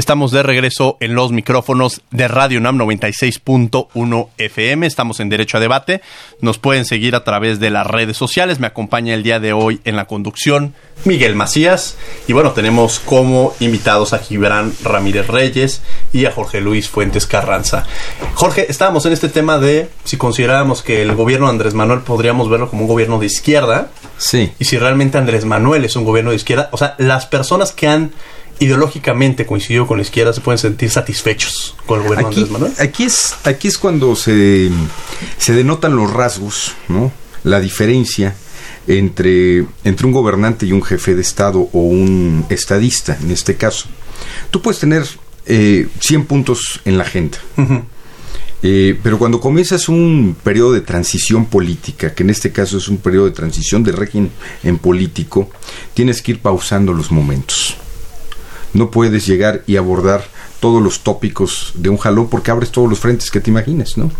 [0.00, 4.86] Estamos de regreso en los micrófonos de Radio NAM 96.1 FM.
[4.86, 6.00] Estamos en Derecho a Debate.
[6.40, 8.60] Nos pueden seguir a través de las redes sociales.
[8.60, 10.72] Me acompaña el día de hoy en la conducción
[11.04, 11.98] Miguel Macías.
[12.26, 15.82] Y bueno, tenemos como invitados a Gibran Ramírez Reyes
[16.14, 17.84] y a Jorge Luis Fuentes Carranza.
[18.36, 22.48] Jorge, estábamos en este tema de si considerábamos que el gobierno de Andrés Manuel podríamos
[22.48, 23.90] verlo como un gobierno de izquierda.
[24.16, 24.50] Sí.
[24.58, 26.70] Y si realmente Andrés Manuel es un gobierno de izquierda.
[26.72, 28.12] O sea, las personas que han
[28.60, 32.52] ideológicamente coincidido con la izquierda se pueden sentir satisfechos con el gobierno aquí, de Andrés
[32.52, 32.72] Manuel.
[32.78, 34.70] Aquí es, aquí es cuando se,
[35.38, 37.10] se denotan los rasgos, ¿no?
[37.42, 38.36] La diferencia
[38.86, 43.88] entre, entre un gobernante y un jefe de Estado o un estadista, en este caso.
[44.50, 45.06] Tú puedes tener
[45.46, 47.38] eh, 100 puntos en la agenda.
[47.56, 47.82] Uh -huh.
[48.62, 52.98] Eh, pero cuando comienzas un periodo de transición política, que en este caso es un
[52.98, 54.30] periodo de transición de régimen
[54.62, 55.48] en político,
[55.94, 57.78] tienes que ir pausando los momentos.
[58.72, 60.24] No puedes llegar y abordar
[60.60, 64.12] todos los tópicos de un jalón porque abres todos los frentes que te imagines, ¿no?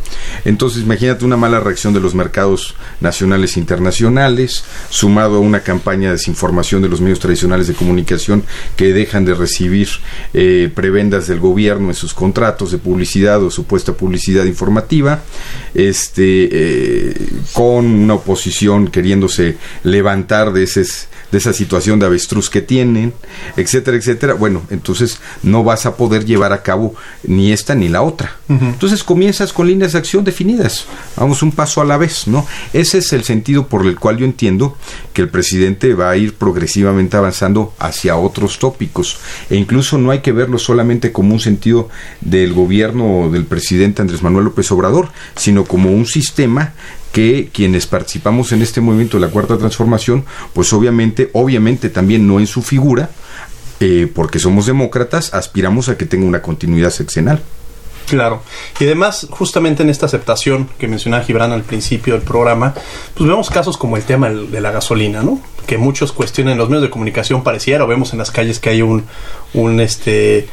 [0.45, 6.09] Entonces, imagínate una mala reacción de los mercados nacionales e internacionales, sumado a una campaña
[6.09, 8.43] de desinformación de los medios tradicionales de comunicación
[8.77, 9.89] que dejan de recibir
[10.33, 15.21] eh, prebendas del gobierno en sus contratos de publicidad o supuesta publicidad informativa,
[15.75, 17.15] este, eh,
[17.53, 20.81] con una oposición queriéndose levantar de ese
[21.31, 23.13] de esa situación de avestruz que tienen,
[23.57, 28.03] etcétera, etcétera, bueno, entonces no vas a poder llevar a cabo ni esta ni la
[28.03, 28.37] otra.
[28.49, 32.47] Entonces comienzas con líneas de acción definidas, vamos un paso a la vez, ¿no?
[32.73, 34.77] Ese es el sentido por el cual yo entiendo
[35.13, 40.19] que el presidente va a ir progresivamente avanzando hacia otros tópicos e incluso no hay
[40.21, 41.89] que verlo solamente como un sentido
[42.21, 46.73] del gobierno del presidente Andrés Manuel López Obrador, sino como un sistema
[47.13, 52.39] que quienes participamos en este movimiento de la cuarta transformación, pues obviamente, obviamente también no
[52.39, 53.11] en su figura,
[53.81, 57.43] eh, porque somos demócratas, aspiramos a que tenga una continuidad sexenal.
[58.11, 58.43] Claro.
[58.81, 62.75] Y además, justamente en esta aceptación que mencionaba Gibran al principio del programa,
[63.15, 65.41] pues vemos casos como el tema de la gasolina, ¿no?
[65.67, 68.83] Que muchos cuestionan los medios de comunicación pareciera, o vemos en las calles que hay
[68.83, 69.05] un,
[69.55, 70.49] un este,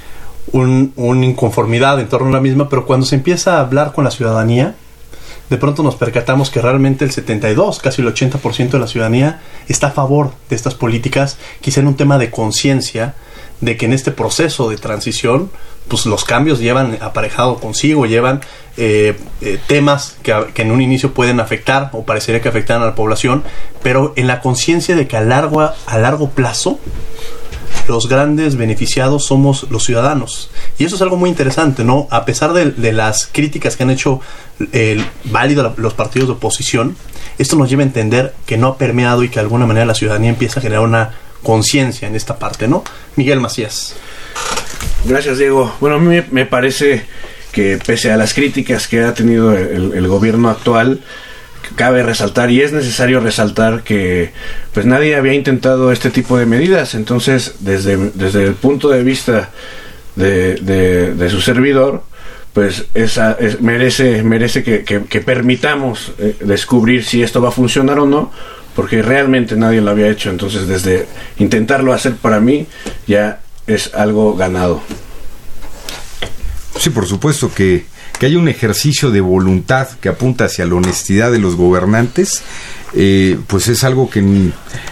[0.51, 4.03] un, una inconformidad en torno a la misma, pero cuando se empieza a hablar con
[4.03, 4.75] la ciudadanía,
[5.49, 9.87] de pronto nos percatamos que realmente el 72, casi el 80% de la ciudadanía está
[9.87, 13.15] a favor de estas políticas, quizá en un tema de conciencia
[13.61, 15.49] de que en este proceso de transición,
[15.87, 18.41] pues los cambios llevan aparejado consigo, llevan
[18.75, 22.85] eh, eh, temas que, que, en un inicio pueden afectar o parecería que afectan a
[22.85, 23.43] la población,
[23.81, 26.79] pero en la conciencia de que a largo, a largo plazo
[27.87, 30.49] los grandes beneficiados somos los ciudadanos.
[30.77, 32.07] Y eso es algo muy interesante, ¿no?
[32.11, 34.21] A pesar de, las críticas que han hecho
[34.71, 36.95] el válido los partidos de oposición,
[37.37, 39.95] esto nos lleva a entender que no ha permeado y que de alguna manera la
[39.95, 41.11] ciudadanía empieza a generar una
[41.43, 42.83] conciencia en esta parte, ¿no?
[43.15, 43.95] Miguel Macías.
[45.05, 45.73] Gracias, Diego.
[45.79, 47.05] Bueno, a mí me parece
[47.51, 51.01] que pese a las críticas que ha tenido el, el gobierno actual,
[51.75, 54.31] cabe resaltar y es necesario resaltar que
[54.73, 56.95] pues nadie había intentado este tipo de medidas.
[56.95, 59.49] Entonces desde, desde el punto de vista
[60.15, 62.03] de, de, su servidor
[62.53, 68.07] pues esa, merece merece que, que, permitamos eh, descubrir si esto va a funcionar o
[68.07, 68.31] no
[68.75, 70.29] porque realmente nadie lo había hecho.
[70.29, 72.67] Entonces desde intentarlo hacer para mí
[73.05, 74.81] ya es algo ganado.
[76.79, 77.85] Sí por supuesto que
[78.19, 82.41] que haya un ejercicio de voluntad que apunta hacia la honestidad de los gobernantes,
[82.93, 84.19] eh, pues es algo que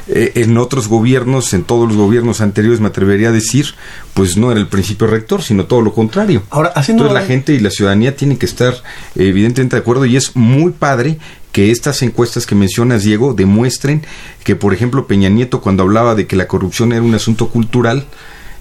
[0.07, 3.67] eh, en, otros gobiernos, en todos los gobiernos anteriores, me atrevería a decir,
[4.13, 6.43] pues no era el principio rector, sino todo lo contrario.
[6.49, 8.75] Ahora, haciendo Entonces la gente y la ciudadanía tienen que estar
[9.15, 11.17] evidentemente de acuerdo y es muy padre
[11.51, 14.03] que estas encuestas que mencionas, Diego, demuestren
[14.43, 18.05] que, por ejemplo, Peña Nieto, cuando hablaba de que la corrupción era un asunto cultural,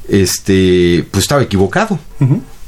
[0.08, 1.98] este, pues estaba equivocado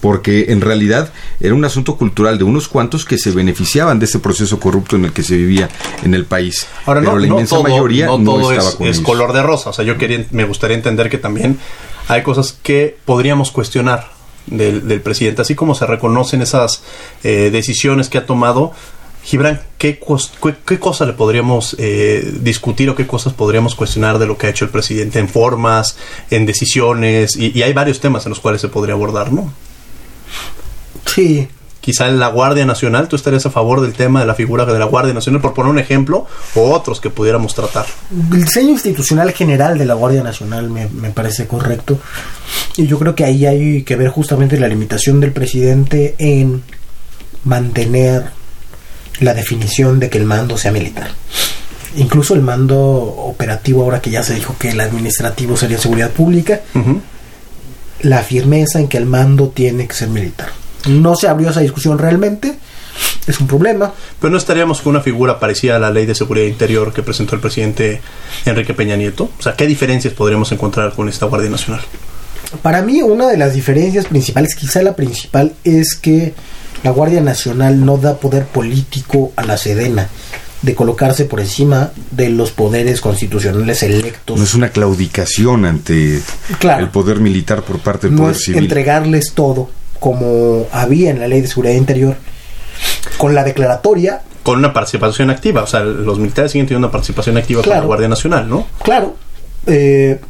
[0.00, 4.18] porque en realidad era un asunto cultural de unos cuantos que se beneficiaban de ese
[4.18, 5.68] proceso corrupto en el que se vivía
[6.02, 6.66] en el país.
[6.84, 9.70] Ahora, Pero la inmensa mayoría no, estaba es, es color de rosa.
[9.70, 11.58] O sea, yo quería, me gustaría entender que también
[12.08, 14.10] hay cosas que podríamos cuestionar
[14.46, 16.82] del, presidente, así como se reconocen esas
[17.24, 18.72] eh, decisiones que ha tomado.
[19.24, 19.98] Gibran, ¿qué,
[20.64, 24.50] qué, cosa le podríamos eh, discutir o qué cosas podríamos cuestionar de lo que ha
[24.50, 25.98] hecho el presidente en formas,
[26.30, 27.36] en decisiones?
[27.36, 29.52] Y, y hay varios temas en los cuales se podría abordar, ¿no?
[31.16, 31.48] Sí.
[31.80, 34.78] Quizá en la Guardia Nacional, ¿tú estarías a favor del tema de la figura de
[34.78, 37.86] la Guardia Nacional, por poner un ejemplo, o otros que pudiéramos tratar?
[38.10, 41.98] El diseño institucional general de la Guardia Nacional me, me parece correcto.
[42.76, 46.62] Y yo creo que ahí hay que ver justamente la limitación del presidente en
[47.44, 48.26] mantener
[49.20, 51.08] la definición de que el mando sea militar.
[51.96, 56.60] Incluso el mando operativo, ahora que ya se dijo que el administrativo sería seguridad pública,
[58.02, 60.65] la firmeza en que el mando tiene que ser militar.
[60.86, 62.58] No se abrió esa discusión realmente.
[63.26, 63.92] Es un problema.
[64.20, 67.34] Pero no estaríamos con una figura parecida a la ley de seguridad interior que presentó
[67.34, 68.00] el presidente
[68.44, 69.30] Enrique Peña Nieto.
[69.38, 71.82] O sea, ¿qué diferencias podríamos encontrar con esta Guardia Nacional?
[72.62, 76.34] Para mí, una de las diferencias principales, quizá la principal, es que
[76.84, 80.08] la Guardia Nacional no da poder político a la Sedena
[80.62, 84.38] de colocarse por encima de los poderes constitucionales electos.
[84.38, 88.62] No es una claudicación ante el poder militar por parte del no poder es civil.
[88.62, 92.16] Entregarles todo como había en la ley de seguridad interior,
[93.18, 94.22] con la declaratoria.
[94.42, 97.80] Con una participación activa, o sea, los militares siguen teniendo una participación activa con la
[97.80, 98.66] Guardia Nacional, ¿no?
[98.82, 99.16] Claro.
[99.66, 100.20] Eh,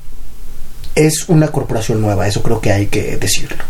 [0.95, 3.63] es una corporación nueva, eso creo que hay que decirlo.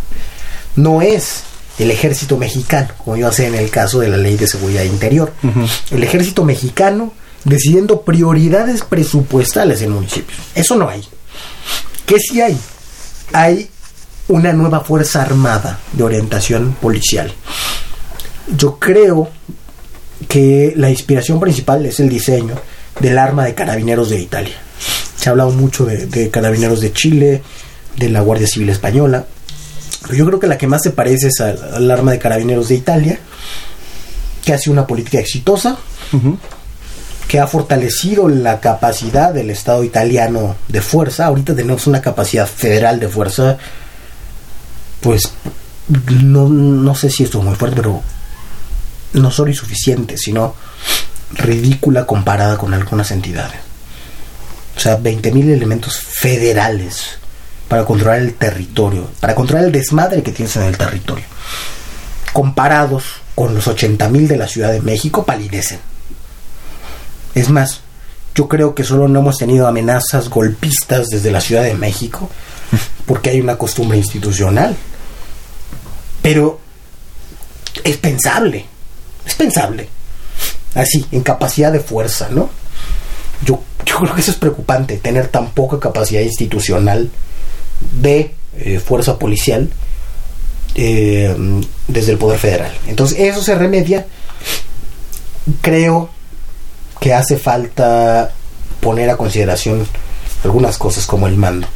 [0.76, 1.42] No es
[1.78, 5.32] el ejército mexicano, como yo sé en el caso de la ley de seguridad interior.
[5.90, 7.12] El ejército mexicano
[7.44, 10.38] decidiendo prioridades presupuestales en municipios.
[10.54, 11.04] Eso no hay.
[12.06, 12.58] ¿Qué sí hay?
[13.32, 13.68] Hay
[14.28, 17.32] una nueva fuerza armada de orientación policial.
[18.56, 19.28] Yo creo
[20.28, 22.54] que la inspiración principal es el diseño
[23.00, 24.56] del arma de carabineros de Italia.
[25.16, 27.42] Se ha hablado mucho de, de carabineros de Chile,
[27.96, 29.26] de la Guardia Civil Española,
[30.02, 32.68] pero yo creo que la que más se parece es al, al arma de carabineros
[32.68, 33.18] de Italia,
[34.44, 35.76] que ha sido una política exitosa,
[37.26, 41.26] que ha fortalecido la capacidad del Estado italiano de fuerza.
[41.26, 43.58] Ahorita tenemos una capacidad federal de fuerza,
[45.06, 45.34] pues
[46.24, 48.02] no, no sé si esto es muy fuerte, pero
[49.12, 50.56] no solo insuficiente, sino
[51.32, 53.60] ridícula comparada con algunas entidades.
[54.76, 57.18] O sea, 20.000 elementos federales
[57.68, 61.24] para controlar el territorio, para controlar el desmadre que tienes en el territorio.
[62.32, 63.04] Comparados
[63.36, 65.78] con los 80.000 de la Ciudad de México, palidecen.
[67.32, 67.80] Es más,
[68.34, 72.28] yo creo que solo no hemos tenido amenazas golpistas desde la Ciudad de México,
[73.06, 74.76] porque hay una costumbre institucional.
[76.26, 76.58] Pero
[77.84, 78.66] es pensable,
[79.24, 79.88] es pensable.
[80.74, 82.50] Así, en capacidad de fuerza, ¿no?
[83.44, 87.12] Yo, yo creo que eso es preocupante, tener tan poca capacidad institucional
[88.00, 89.70] de eh, fuerza policial
[90.74, 91.32] eh,
[91.86, 92.72] desde el Poder Federal.
[92.88, 94.04] Entonces, eso se remedia.
[95.60, 96.10] Creo
[96.98, 98.32] que hace falta
[98.80, 99.86] poner a consideración
[100.42, 101.68] algunas cosas como el mando.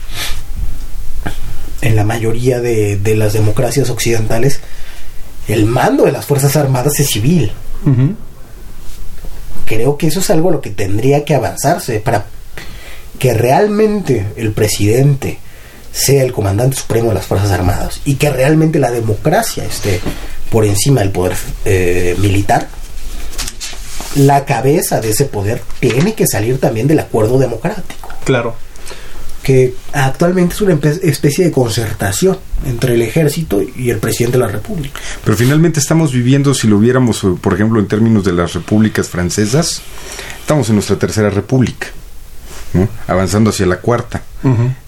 [1.82, 4.60] En la mayoría de, de las democracias occidentales,
[5.48, 7.52] el mando de las Fuerzas Armadas es civil.
[9.64, 12.26] Creo que eso es algo a lo que tendría que avanzarse para
[13.18, 15.38] que realmente el presidente
[15.92, 20.00] sea el comandante supremo de las Fuerzas Armadas y que realmente la democracia esté
[20.50, 22.68] por encima del poder eh, militar,
[24.16, 28.08] la cabeza de ese poder tiene que salir también del acuerdo democrático.
[28.24, 28.56] Claro.
[29.42, 34.50] Que actualmente es una especie de concertación entre el ejército y el presidente de la
[34.50, 35.00] República.
[35.24, 39.08] Pero finalmente estamos viviendo, si lo viéramos, eh, por ejemplo, en términos de las repúblicas
[39.08, 39.80] francesas,
[40.40, 41.88] estamos en nuestra tercera república,
[42.74, 42.88] ¿no?
[43.06, 44.22] avanzando hacia la cuarta.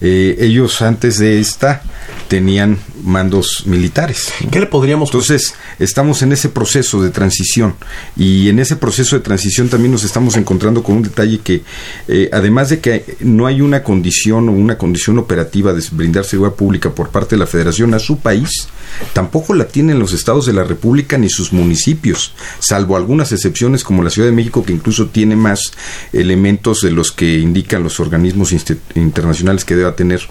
[0.01, 1.83] Eh, ellos antes de esta
[2.27, 4.33] tenían mandos militares.
[4.51, 7.75] ¿Qué le podríamos Entonces, estamos en ese proceso de transición
[8.17, 11.63] y en ese proceso de transición también nos estamos encontrando con un detalle que
[12.07, 16.55] eh, además de que no hay una condición o una condición operativa de brindar seguridad
[16.55, 18.67] pública por parte de la Federación a su país,
[19.13, 24.03] tampoco la tienen los estados de la República ni sus municipios, salvo algunas excepciones como
[24.03, 25.71] la Ciudad de México que incluso tiene más
[26.11, 28.53] elementos de los que indican los organismos
[28.95, 30.21] internacionales que deba tener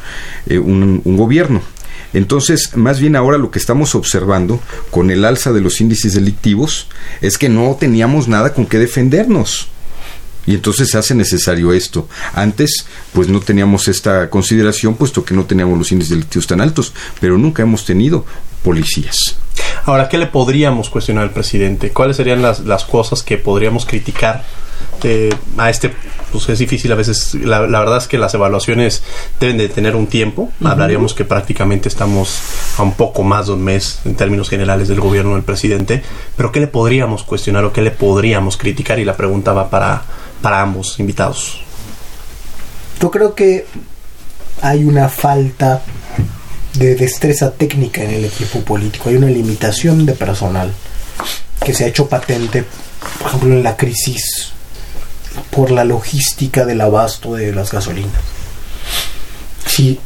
[0.47, 1.63] eh, un, un gobierno.
[2.13, 6.87] Entonces, más bien ahora lo que estamos observando con el alza de los índices delictivos
[7.21, 9.69] es que no teníamos nada con qué defendernos.
[10.45, 12.09] Y entonces se hace necesario esto.
[12.35, 16.93] Antes, pues no teníamos esta consideración, puesto que no teníamos los índices delictivos tan altos,
[17.21, 18.27] pero nunca hemos tenido
[18.65, 19.37] policías.
[19.85, 21.91] Ahora, ¿qué le podríamos cuestionar al presidente?
[21.91, 24.45] ¿Cuáles serían las, las cosas que podríamos criticar
[25.03, 25.93] eh, a este?
[26.31, 27.35] Pues es difícil a veces.
[27.35, 29.03] La, la verdad es que las evaluaciones
[29.41, 30.51] deben de tener un tiempo.
[30.61, 30.69] Ujú.
[30.69, 32.41] Hablaríamos que prácticamente estamos
[32.79, 36.03] a un poco más de un mes en términos generales del gobierno del presidente.
[36.37, 38.99] Pero ¿qué le podríamos cuestionar o qué le podríamos criticar?
[38.99, 40.03] Y la pregunta va para,
[40.41, 41.63] para ambos invitados.
[43.01, 43.67] Yo creo que
[44.61, 45.83] hay una falta
[46.75, 50.73] de destreza técnica en el equipo político, hay una limitación de personal
[51.65, 52.65] que se ha hecho patente,
[53.19, 54.52] por ejemplo, en la crisis
[55.51, 58.13] por la logística del abasto de las gasolinas.
[59.67, 60.01] Sí,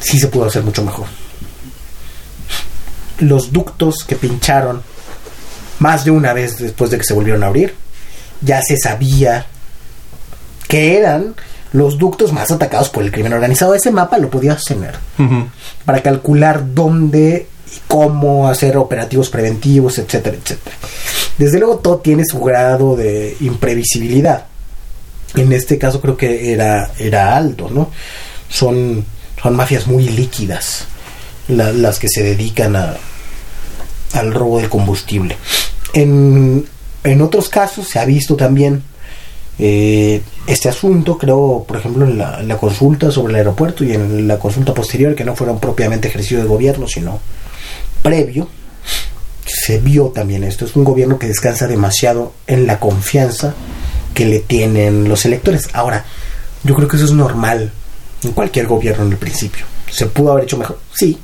[0.00, 1.06] sí se pudo hacer mucho mejor.
[3.18, 4.82] Los ductos que pincharon
[5.78, 7.74] más de una vez después de que se volvieron a abrir,
[8.40, 9.46] ya se sabía
[10.68, 11.34] que eran
[11.72, 13.74] los ductos más atacados por el crimen organizado.
[13.74, 14.96] Ese mapa lo podías tener
[15.84, 20.76] para calcular dónde y cómo hacer operativos preventivos, etcétera, etcétera.
[21.38, 24.46] Desde luego todo tiene su grado de imprevisibilidad.
[25.36, 27.90] En este caso creo que era, era alto, ¿no?
[28.48, 29.04] Son,
[29.42, 30.86] son mafias muy líquidas
[31.48, 32.96] la- las que se dedican a,
[34.14, 35.36] al robo de combustible.
[35.92, 36.66] En,
[37.04, 38.82] en otros casos se ha visto también
[39.58, 44.38] eh, este asunto, creo, por ejemplo, en la, consulta sobre el aeropuerto y en la
[44.38, 47.20] consulta posterior, que no fueron propiamente ejercicio de gobierno, sino
[48.02, 48.48] previo,
[49.46, 50.64] se vio también esto.
[50.64, 53.54] Es un gobierno que descansa demasiado en la confianza
[54.16, 55.68] que le tienen los electores.
[55.74, 56.02] Ahora,
[56.64, 57.70] yo creo que eso es normal
[58.24, 59.66] en cualquier gobierno en el principio.
[59.90, 60.80] ¿Se pudo haber hecho mejor?
[60.94, 61.18] Sí.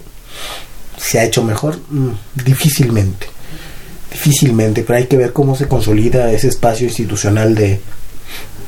[0.99, 1.79] ¿Se ha hecho mejor?
[1.89, 2.11] Mm,
[2.45, 3.29] difícilmente.
[4.11, 7.81] Difícilmente, pero hay que ver cómo se consolida ese espacio institucional de,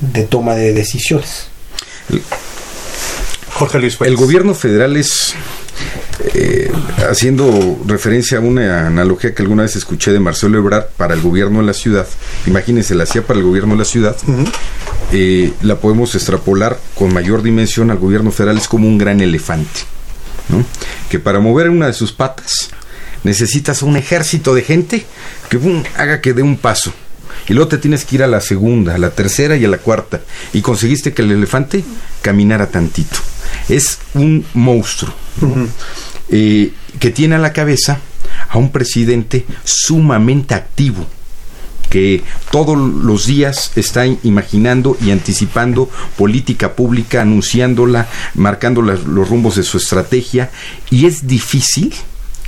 [0.00, 1.48] de toma de decisiones.
[3.54, 5.34] Jorge Luis El gobierno federal es
[6.34, 6.72] eh,
[7.08, 11.60] haciendo referencia a una analogía que alguna vez escuché de Marcelo Ebrard para el gobierno
[11.60, 12.06] de la ciudad,
[12.46, 14.16] imagínense, la hacía para el gobierno de la ciudad,
[15.12, 19.80] eh, la podemos extrapolar con mayor dimensión al gobierno federal, es como un gran elefante,
[20.48, 20.64] ¿no?
[21.08, 22.70] que para mover una de sus patas
[23.22, 25.06] necesitas un ejército de gente
[25.48, 26.92] que haga que dé un paso.
[27.48, 29.78] Y luego te tienes que ir a la segunda, a la tercera y a la
[29.78, 30.22] cuarta.
[30.54, 31.84] Y conseguiste que el elefante
[32.22, 33.18] caminara tantito.
[33.68, 35.68] Es un monstruo ¿no?
[36.30, 37.98] Eh, que tiene a la cabeza
[38.48, 41.06] a un presidente sumamente activo
[41.90, 49.54] que todos los días está imaginando y anticipando política pública, anunciándola, marcando las- los rumbos
[49.56, 50.50] de su estrategia
[50.90, 51.94] y es difícil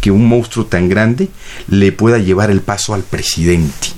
[0.00, 1.28] que un monstruo tan grande
[1.68, 3.88] le pueda llevar el paso al presidente.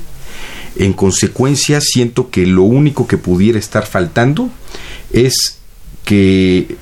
[0.77, 4.51] En consecuencia, siento que lo único que pudiera estar faltando
[5.13, 5.59] es
[6.05, 6.77] que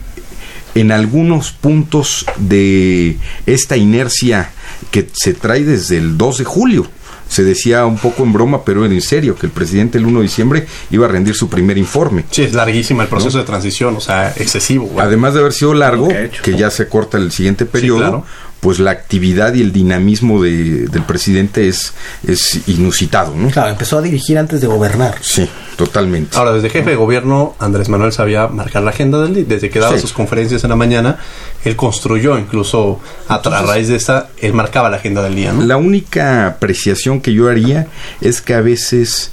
[0.76, 3.16] en algunos puntos de
[3.46, 4.50] esta inercia
[4.90, 6.86] que se trae desde el 2 de julio,
[7.28, 10.20] se decía un poco en broma, pero era en serio, que el presidente el 1
[10.20, 12.24] de diciembre iba a rendir su primer informe.
[12.30, 14.86] Sí, es larguísima el proceso de transición, o sea, excesivo.
[14.86, 15.04] güey.
[15.04, 18.24] Además de haber sido largo, que ya se corta el siguiente periodo, claro.
[18.60, 21.92] Pues la actividad y el dinamismo de- del presidente es,
[22.26, 23.48] es inusitado, ¿no?
[23.50, 25.16] Claro, empezó a dirigir antes de gobernar.
[25.20, 26.36] Sí, totalmente.
[26.36, 29.44] Ahora, desde jefe de gobierno, Andrés Manuel sabía marcar la agenda del día.
[29.46, 30.00] Desde que daba Sí.
[30.00, 31.18] sus conferencias en la mañana,
[31.64, 32.98] él construyó, incluso
[33.28, 35.62] a, tra- a raíz de esta, él marcaba la agenda del día, ¿no?
[35.62, 37.86] La única apreciación que yo haría
[38.20, 39.30] es que a veces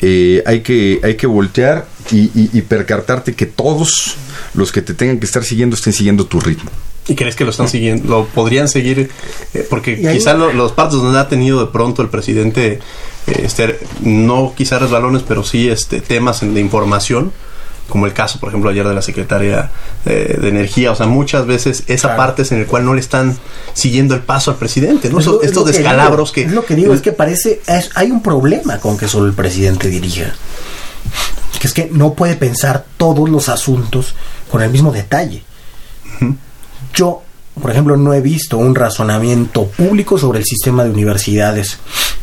[0.00, 4.16] eh, hay, que, hay que voltear y, y- y percatarte que todos
[4.54, 6.70] los que te tengan que estar siguiendo estén siguiendo tu ritmo.
[7.08, 8.08] ¿Y crees que lo están siguiendo?
[8.08, 9.10] ¿Lo podrían seguir?
[9.54, 12.80] Eh, porque quizá lo- los partos donde ha tenido de pronto el presidente,
[13.26, 17.32] eh, este, no quizá resbalones, pero sí este, temas de información,
[17.88, 19.70] como el caso, por ejemplo, ayer de la secretaria
[20.04, 20.92] eh, de Energía.
[20.92, 23.38] O sea, muchas veces esa parte es en el cual no le están
[23.72, 25.18] siguiendo el paso al presidente, ¿no?
[25.18, 26.42] Es lo- Estos- es que descalabros digo, que...
[26.42, 27.62] Es lo que digo, es que parece.
[27.66, 30.34] es- hay un problema con que solo el presidente dirija.
[31.58, 34.14] Que es que no puede pensar todos los asuntos
[34.50, 35.42] con el mismo detalle.
[36.94, 37.22] Yo,
[37.60, 41.78] por ejemplo, no he visto un razonamiento público sobre el sistema de universidades,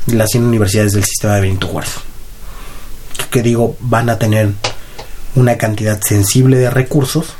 [0.07, 1.93] las 100 universidades del sistema de Benito Juárez.
[3.29, 4.53] Que digo, van a tener
[5.35, 7.33] una cantidad sensible de recursos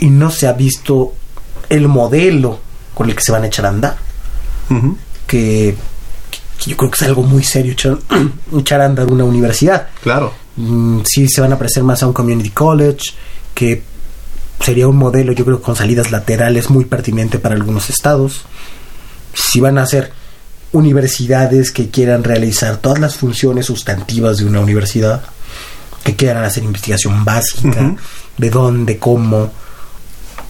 [0.00, 1.14] y no se ha visto
[1.68, 2.60] el modelo
[2.94, 3.96] con el que se van a echar a andar.
[5.26, 5.76] Que,
[6.30, 7.98] que yo creo que es algo muy serio echar,
[8.58, 9.88] echar a andar una universidad.
[10.02, 10.32] Claro.
[10.56, 13.14] Mm, sí se van a parecer más a un community college,
[13.54, 13.82] que
[14.62, 18.42] sería un modelo, yo creo, con salidas laterales muy pertinente para algunos estados.
[19.34, 20.12] Si van a ser
[20.72, 25.22] universidades que quieran realizar todas las funciones sustantivas de una universidad,
[26.04, 27.94] que quieran hacer investigación básica,
[28.38, 29.52] de dónde, cómo.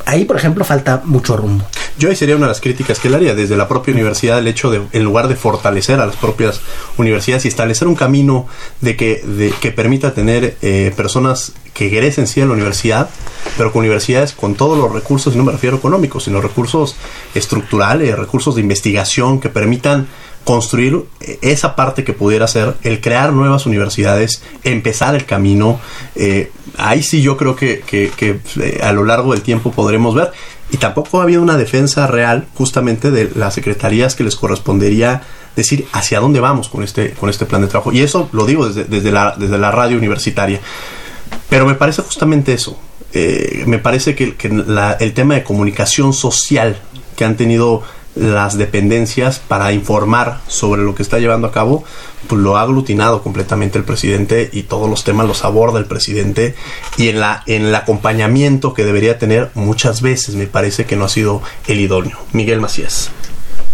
[0.07, 1.64] Ahí, por ejemplo, falta mucho rumbo.
[1.98, 4.48] Yo ahí sería una de las críticas que él haría desde la propia universidad, el
[4.48, 6.61] hecho de, en lugar de fortalecer a las propias
[6.96, 8.46] universidades y establecer un camino
[8.80, 13.11] de que, de, que permita tener eh, personas que egresen sí a la universidad,
[13.57, 16.96] pero con universidades con todos los recursos, y no me refiero económicos, sino recursos
[17.34, 20.09] estructurales, recursos de investigación que permitan
[20.45, 25.80] construir eh, esa parte que pudiera ser el crear nuevas universidades, empezar el camino.
[26.14, 28.11] eh, ahí sí yo creo que, que-
[28.61, 30.32] eh, a lo largo del tiempo podremos ver.
[30.70, 35.22] Y tampoco ha habido una defensa real justamente de las secretarías que les correspondería
[35.55, 37.93] decir hacia dónde vamos con este, con este plan de trabajo.
[37.93, 40.61] Y eso lo digo desde, desde, la, desde la radio universitaria.
[41.51, 42.78] Pero me parece justamente eso.
[43.66, 44.34] Me parece que,
[45.01, 46.80] el tema de comunicación social
[47.16, 47.82] que han tenido
[48.14, 51.84] las dependencias para informar sobre lo que está llevando a cabo,
[52.28, 56.54] pues lo ha aglutinado completamente el presidente y todos los temas los aborda el presidente
[56.96, 61.04] y en la en el acompañamiento que debería tener muchas veces me parece que no
[61.04, 62.18] ha sido el idóneo.
[62.32, 63.10] Miguel Macías.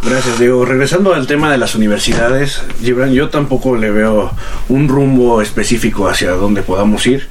[0.02, 0.64] Gracias, Diego.
[0.64, 4.30] Regresando al tema de las universidades, Gibran, yo tampoco le veo
[4.68, 7.28] un rumbo específico hacia dónde podamos ir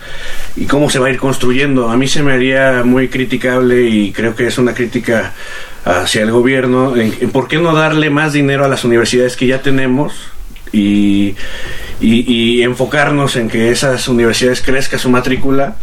[0.56, 1.90] y cómo se va a ir construyendo.
[1.90, 5.34] A mí se me haría muy criticable y creo que es una crítica
[5.88, 9.48] hacia el gobierno en, en por qué no darle más dinero a las universidades que
[9.48, 10.14] ya tenemos
[10.74, 11.36] y,
[12.02, 12.26] y-
[12.60, 15.76] y enfocarnos en que esas universidades crezca su matrícula.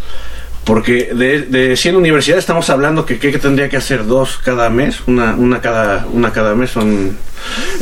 [0.64, 5.02] Porque de, de 100 universidades estamos hablando que, que tendría que hacer dos cada mes,
[5.06, 6.70] una, una, cada, una cada mes.
[6.70, 7.16] Son,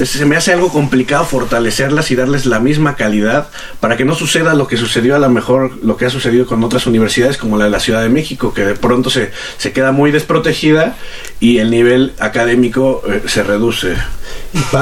[0.05, 4.55] se me hace algo complicado fortalecerlas y darles la misma calidad para que no suceda
[4.55, 7.65] lo que sucedió a lo mejor, lo que ha sucedido con otras universidades como la
[7.65, 10.97] de la Ciudad de México, que de pronto se, se queda muy desprotegida
[11.39, 13.95] y el nivel académico eh, se reduce.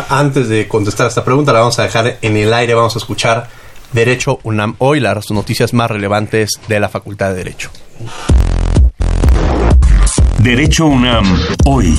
[0.09, 2.75] Antes de contestar esta pregunta, la vamos a dejar en el aire.
[2.75, 3.49] Vamos a escuchar
[3.93, 7.71] Derecho UNAM hoy, las noticias más relevantes de la Facultad de Derecho.
[10.39, 11.25] Derecho UNAM,
[11.67, 11.95] hoy.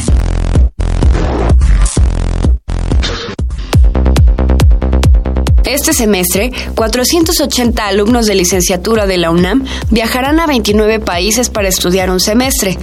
[5.63, 12.09] Este semestre, 480 alumnos de licenciatura de la UNAM viajarán a 29 países para estudiar
[12.09, 12.77] un semestre.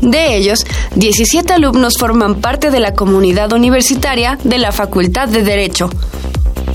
[0.00, 5.90] De ellos, 17 alumnos forman parte de la comunidad universitaria de la Facultad de Derecho.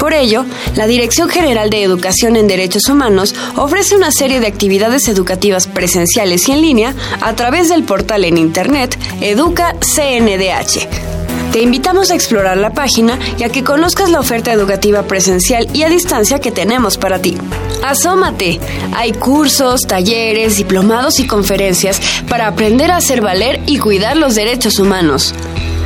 [0.04, 0.44] Por ello,
[0.76, 6.46] la Dirección General de Educación en Derechos Humanos ofrece una serie de actividades educativas presenciales
[6.46, 11.52] y en línea a través del portal en Internet Educa CNDH.
[11.52, 15.84] Te invitamos a explorar la página y a que conozcas la oferta educativa presencial y
[15.84, 17.38] a distancia que tenemos para ti.
[17.82, 18.60] Asómate.
[18.94, 21.98] Hay cursos, talleres, diplomados y conferencias
[22.28, 25.32] para aprender a hacer valer y cuidar los derechos humanos.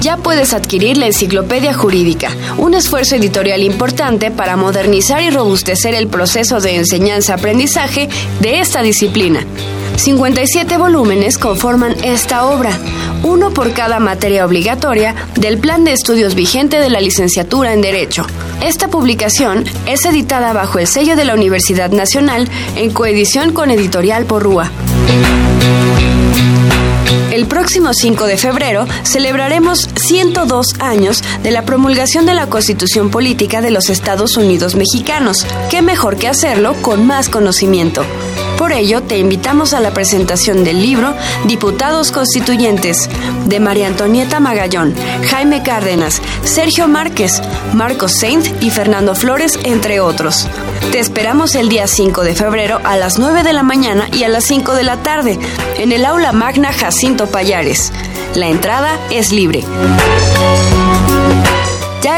[0.00, 6.08] Ya puedes adquirir la Enciclopedia Jurídica, un esfuerzo editorial importante para modernizar y robustecer el
[6.08, 8.08] proceso de enseñanza-aprendizaje
[8.40, 9.46] de esta disciplina.
[9.96, 12.76] 57 volúmenes conforman esta obra,
[13.22, 18.26] uno por cada materia obligatoria del plan de estudios vigente de la licenciatura en Derecho.
[18.62, 24.24] Esta publicación es editada bajo el sello de la Universidad Nacional en coedición con Editorial
[24.24, 24.70] Porrúa.
[27.30, 33.60] El próximo 5 de febrero celebraremos 102 años de la promulgación de la Constitución Política
[33.60, 35.46] de los Estados Unidos Mexicanos.
[35.70, 38.04] ¿Qué mejor que hacerlo con más conocimiento?
[38.58, 41.14] Por ello, te invitamos a la presentación del libro
[41.46, 43.08] Diputados Constituyentes
[43.46, 44.94] de María Antonieta Magallón,
[45.28, 47.42] Jaime Cárdenas, Sergio Márquez,
[47.72, 50.46] Marcos Saint y Fernando Flores, entre otros.
[50.92, 54.28] Te esperamos el día 5 de febrero a las 9 de la mañana y a
[54.28, 55.38] las 5 de la tarde
[55.76, 57.92] en el aula magna Jacinto Payares.
[58.34, 59.64] La entrada es libre.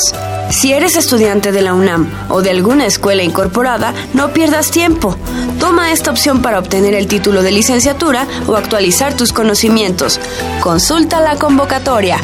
[0.49, 5.17] Si eres estudiante de la UNAM o de alguna escuela incorporada, no pierdas tiempo.
[5.59, 10.21] Toma esta opción para obtener el título de licenciatura o actualizar tus conocimientos.
[10.61, 12.21] Consulta la convocatoria.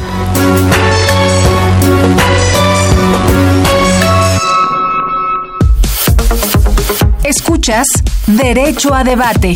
[7.23, 7.87] Escuchas
[8.27, 9.55] Derecho a Debate.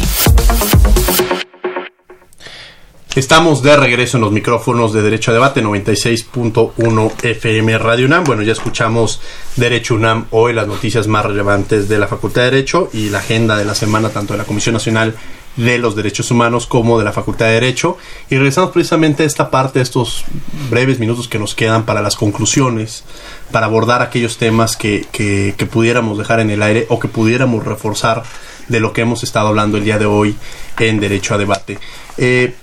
[3.13, 8.24] Estamos de regreso en los micrófonos de Derecho a Debate 96.1 FM Radio UNAM.
[8.24, 9.20] Bueno, ya escuchamos
[9.57, 13.57] Derecho UNAM hoy, las noticias más relevantes de la Facultad de Derecho y la agenda
[13.57, 15.15] de la semana tanto de la Comisión Nacional
[15.57, 17.97] de los Derechos Humanos como de la Facultad de Derecho.
[18.29, 20.23] Y regresamos precisamente a esta parte, estos
[20.69, 23.03] breves minutos que nos quedan para las conclusiones,
[23.51, 27.65] para abordar aquellos temas que, que, que pudiéramos dejar en el aire o que pudiéramos
[27.65, 28.23] reforzar
[28.67, 30.35] de lo que hemos estado hablando el día de hoy
[30.79, 31.79] en Derecho a Debate.
[32.17, 32.55] Eh,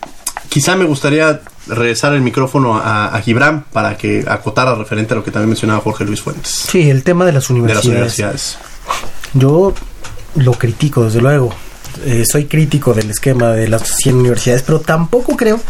[0.49, 5.25] quizá me gustaría regresar el micrófono a, a, Gibran para que acotara referente a lo
[5.25, 6.51] que también mencionaba Jorge Luis Fuentes.
[6.51, 7.85] Sí, el tema de las universidades.
[7.85, 8.59] De las universidades.
[9.33, 9.75] Yo
[10.37, 11.55] lo critico, desde luego.
[12.05, 15.61] Eh, soy crítico del esquema de las 100 universidades, pero tampoco creo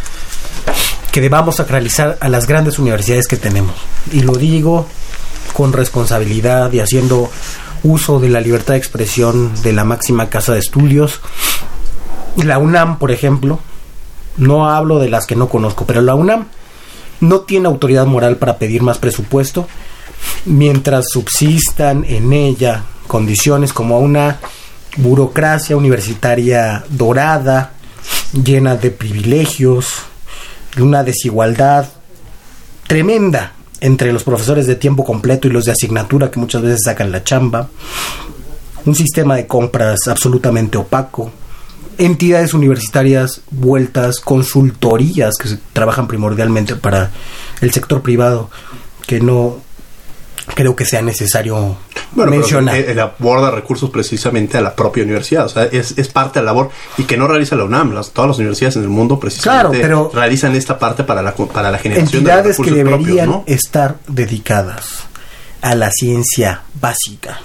[1.13, 3.75] que debamos sacralizar a las grandes universidades que tenemos.
[4.13, 4.87] Y lo digo
[5.53, 7.31] con responsabilidad y haciendo
[7.85, 11.21] uso de la libertad de expresión de la máxima casa de estudios.
[12.37, 13.61] La UNAM, por ejemplo,
[14.37, 16.49] no hablo de las que no conozco, pero la UNAM
[17.21, 19.69] no tiene autoridad moral para pedir más presupuesto
[20.47, 24.39] mientras subsistan en ella condiciones como una
[24.97, 27.73] burocracia universitaria dorada,
[28.33, 29.95] llena de privilegios,
[30.79, 31.89] una desigualdad
[32.87, 37.13] tremenda entre los profesores de tiempo completo y los de asignatura que muchas veces sacan
[37.13, 37.69] la chamba,
[38.85, 41.31] un sistema de compras absolutamente opaco,
[41.99, 47.11] entidades universitarias vueltas, consultorías que trabajan primordialmente para
[47.61, 48.51] el sector privado,
[49.07, 49.59] que no
[50.55, 51.77] creo que sea necesario
[52.13, 52.75] bueno, mencionar.
[52.75, 56.45] Pero, eh, aborda recursos precisamente a la propia universidad, o sea, es, es parte de
[56.45, 59.19] la labor y que no realiza la UNAM, las, todas las universidades en el mundo
[59.19, 62.79] precisamente Claro, pero realizan esta parte para la, para la generación de entidades recursos que
[62.79, 63.45] deberían propios, ¿no?
[63.47, 65.05] estar dedicadas
[65.63, 67.41] a la ciencia básica,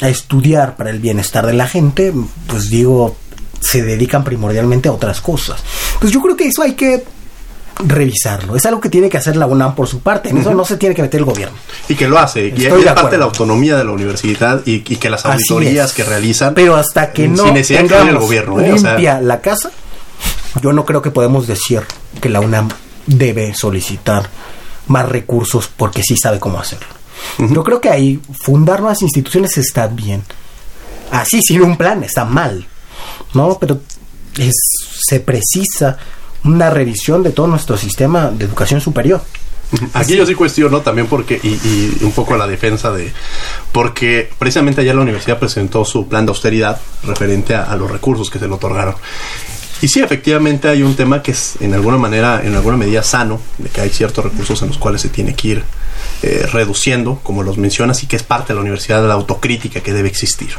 [0.00, 2.12] a estudiar para el bienestar de la gente,
[2.48, 3.16] pues digo,
[3.60, 5.62] se dedican primordialmente a otras cosas.
[6.00, 7.04] Pues yo creo que eso hay que
[7.78, 8.56] revisarlo.
[8.56, 10.30] Es algo que tiene que hacer la UNAM por su parte.
[10.30, 11.56] En eso no se tiene que meter el gobierno.
[11.88, 14.96] Y que lo hace, y es parte de la autonomía de la universidad y, y
[14.96, 15.92] que las auditorías es.
[15.96, 16.54] que realizan.
[16.54, 18.72] Pero hasta que no vaya el tengamos gobierno, ¿eh?
[18.72, 19.70] O sea, limpia la casa,
[20.60, 21.82] yo no creo que podemos decir
[22.20, 22.68] que la UNAM
[23.06, 24.28] debe solicitar
[24.86, 26.88] más recursos porque sí sabe cómo hacerlo.
[27.38, 30.22] Yo creo que ahí fundar nuevas instituciones está bien.
[31.10, 32.66] Así sin un plan está mal,
[33.34, 33.58] ¿no?
[33.60, 33.80] Pero
[34.38, 34.54] es,
[35.06, 35.96] se precisa
[36.44, 39.22] una revisión de todo nuestro sistema de educación superior.
[39.94, 43.10] Aquí yo sí cuestiono también porque, y, y un poco la defensa de,
[43.72, 48.28] porque precisamente ayer la universidad presentó su plan de austeridad referente a, a los recursos
[48.28, 48.94] que se le otorgaron.
[49.80, 53.40] Y sí, efectivamente hay un tema que es en alguna manera, en alguna medida sano,
[53.58, 55.64] de que hay ciertos recursos en los cuales se tiene que ir
[56.22, 59.80] eh, reduciendo, como los mencionas, y que es parte de la universidad de la autocrítica
[59.80, 60.50] que debe existir.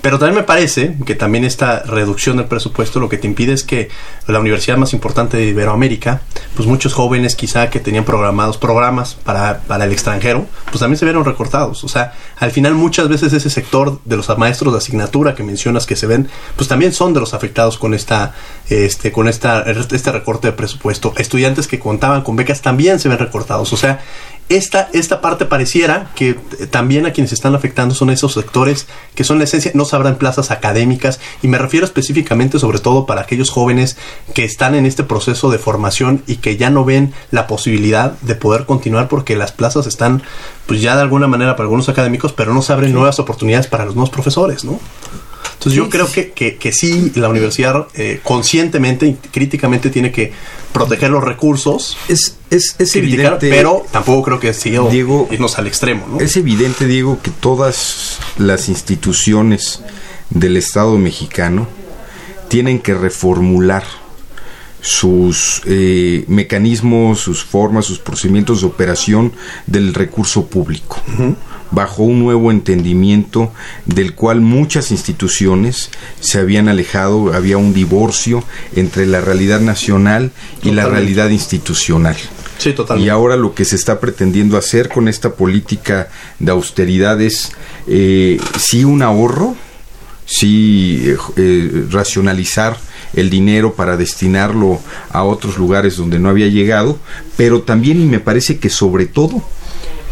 [0.00, 3.64] Pero también me parece que también esta reducción del presupuesto lo que te impide es
[3.64, 3.88] que
[4.26, 6.22] la universidad más importante de Iberoamérica,
[6.54, 11.04] pues muchos jóvenes quizá que tenían programados programas para, para el extranjero, pues también se
[11.04, 11.82] vieron recortados.
[11.82, 15.86] O sea, al final muchas veces ese sector de los maestros de asignatura que mencionas
[15.86, 18.34] que se ven, pues también son de los afectados con esta,
[18.68, 21.12] este, con esta, este recorte de presupuesto.
[21.16, 23.72] Estudiantes que contaban con becas también se ven recortados.
[23.72, 24.00] O sea,
[24.48, 26.34] esta, esta parte pareciera que
[26.70, 30.50] también a quienes están afectando son esos sectores que son la esencia, no sabrán plazas
[30.50, 33.96] académicas y me refiero específicamente sobre todo para aquellos jóvenes
[34.34, 38.34] que están en este proceso de formación y que ya no ven la posibilidad de
[38.36, 40.22] poder continuar porque las plazas están
[40.66, 43.84] pues ya de alguna manera para algunos académicos pero no se abren nuevas oportunidades para
[43.84, 44.80] los nuevos profesores, ¿no?
[45.58, 50.32] Entonces yo creo que, que, que sí, la universidad eh, conscientemente y críticamente tiene que
[50.72, 51.98] proteger los recursos.
[52.08, 56.20] Es, es, es criticar, evidente, pero tampoco creo que siga Diego, irnos al extremo, ¿no?
[56.20, 59.82] Es evidente, Diego, que todas las instituciones
[60.30, 61.66] del Estado mexicano
[62.46, 63.82] tienen que reformular
[64.80, 69.32] sus eh, mecanismos, sus formas, sus procedimientos de operación
[69.66, 71.02] del recurso público,
[71.70, 73.52] bajo un nuevo entendimiento
[73.84, 75.90] del cual muchas instituciones
[76.20, 78.44] se habían alejado, había un divorcio
[78.74, 82.16] entre la realidad nacional y la realidad institucional.
[82.58, 83.06] Sí, totalmente.
[83.06, 86.08] Y ahora lo que se está pretendiendo hacer con esta política
[86.38, 87.52] de austeridad es
[87.86, 89.54] eh, sí un ahorro,
[90.26, 92.76] sí eh, eh, racionalizar
[93.14, 96.98] el dinero para destinarlo a otros lugares donde no había llegado,
[97.36, 99.42] pero también y me parece que sobre todo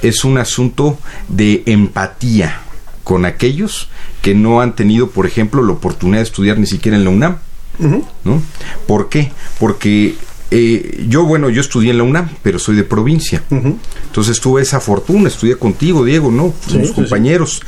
[0.03, 2.61] es un asunto de empatía
[3.05, 3.89] con aquellos
[4.23, 7.39] que no han tenido, por ejemplo, la oportunidad de estudiar ni siquiera en la UNAM.
[7.79, 8.43] ¿no?
[8.87, 9.31] ¿Por qué?
[9.61, 10.17] Porque
[10.51, 13.43] eh, yo, bueno, yo estudié en la UNAM, pero soy de provincia.
[13.51, 16.55] Entonces tuve esa fortuna, estudié contigo, Diego, ¿no?
[16.67, 17.63] Somos sí, compañeros.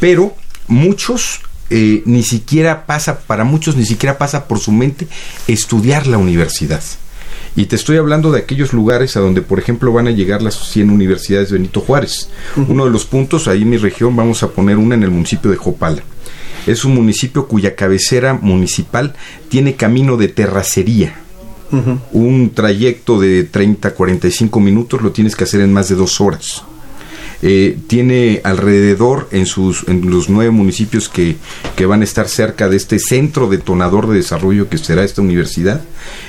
[0.00, 0.36] Pero
[0.68, 5.08] muchos, eh, ni siquiera pasa, para muchos ni siquiera pasa por su mente
[5.48, 6.82] estudiar la universidad.
[7.56, 10.56] Y te estoy hablando de aquellos lugares a donde, por ejemplo, van a llegar las
[10.70, 12.28] 100 universidades Benito Juárez.
[12.56, 15.50] Uno de los puntos, ahí en mi región, vamos a poner una en el municipio
[15.50, 16.02] de Jopala.
[16.66, 19.14] Es un municipio cuya cabecera municipal
[19.48, 21.20] tiene camino de terracería.
[22.12, 26.64] Un trayecto de 30, 45 minutos lo tienes que hacer en más de dos horas.
[27.46, 31.36] Eh, tiene alrededor en sus en los nueve municipios que,
[31.76, 35.82] que van a estar cerca de este centro detonador de desarrollo que será esta universidad.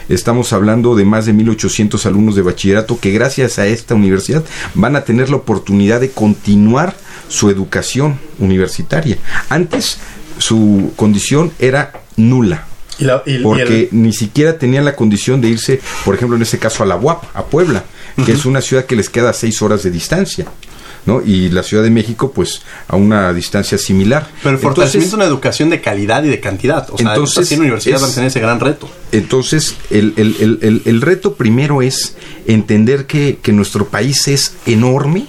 [0.09, 4.43] Estamos hablando de más de 1.800 alumnos de bachillerato que gracias a esta universidad
[4.73, 6.95] van a tener la oportunidad de continuar
[7.29, 9.17] su educación universitaria.
[9.49, 9.97] Antes
[10.37, 12.67] su condición era nula.
[12.99, 16.35] Y la- y- y porque el- ni siquiera tenían la condición de irse, por ejemplo,
[16.35, 17.85] en este caso a la UAP, a Puebla,
[18.25, 20.45] que es una ciudad que les queda a seis horas de distancia.
[21.05, 21.21] ¿No?
[21.21, 24.27] Y la Ciudad de México, pues, a una distancia similar.
[24.43, 26.87] Pero el fortalecimiento de una educación de calidad y de cantidad.
[26.91, 28.89] O sea, Entonces, 100 universidades es- van a tener ese gran reto.
[29.11, 32.15] Entonces, el, el- el- el- el reto primero es
[32.47, 35.27] entender que, que nuestro país es enorme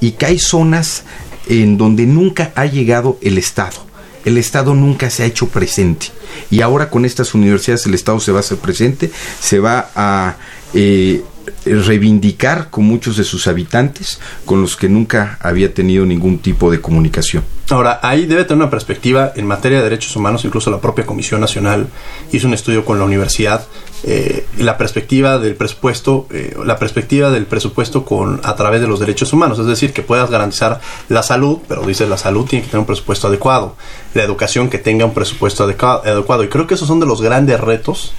[0.00, 1.04] y que hay zonas
[1.48, 3.88] en donde nunca ha llegado el Estado.
[4.24, 6.08] El Estado nunca se ha hecho presente.
[6.50, 9.10] Y ahora con estas universidades el Estado se va a hacer presente,
[9.40, 10.36] se va a
[10.74, 11.22] eh,
[11.64, 16.80] reivindicar con muchos de sus habitantes con los que nunca había tenido ningún tipo de
[16.80, 17.44] comunicación.
[17.70, 21.40] Ahora, ahí debe tener una perspectiva en materia de derechos humanos, incluso la propia Comisión
[21.40, 21.86] Nacional
[22.32, 23.64] hizo un estudio con la universidad,
[24.02, 28.98] eh, la perspectiva del presupuesto, eh, la perspectiva del presupuesto con a través de los
[28.98, 32.70] derechos humanos, es decir, que puedas garantizar la salud, pero dice la salud tiene que
[32.70, 33.76] tener un presupuesto adecuado,
[34.14, 37.60] la educación que tenga un presupuesto adecuado, y creo que esos son de los grandes
[37.60, 38.12] retos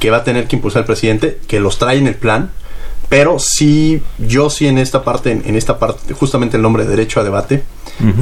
[0.00, 2.50] que va a tener que impulsar el presidente, que los trae en el plan,
[3.08, 6.90] pero sí, yo sí en esta parte, en, en esta parte, justamente el nombre de
[6.90, 7.62] derecho a debate,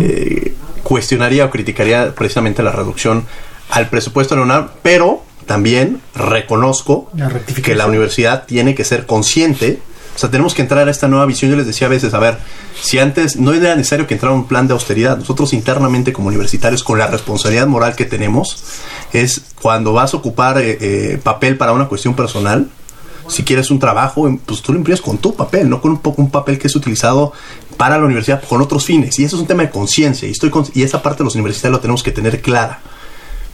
[0.01, 3.26] eh, cuestionaría o criticaría precisamente la reducción
[3.70, 9.07] al presupuesto de la UNAM, pero también reconozco La que la universidad tiene que ser
[9.07, 9.80] consciente.
[10.14, 11.51] O sea, tenemos que entrar a esta nueva visión.
[11.51, 12.39] Yo les decía a veces, a ver,
[12.80, 16.85] si antes no era necesario que entrara un plan de austeridad, nosotros internamente como universitarios,
[16.85, 18.62] con la responsabilidad moral que tenemos,
[19.12, 22.68] es cuando vas a ocupar eh, eh, papel para una cuestión personal,
[23.29, 25.99] si quieres un trabajo, em, pues tú lo imprimes con tu papel, no con un,
[25.99, 27.33] poco un papel que es utilizado
[27.77, 29.18] para la universidad con otros fines.
[29.18, 30.29] Y eso es un tema de conciencia.
[30.29, 32.81] Y, estoy y esa parte de los universitarios lo tenemos que tener clara.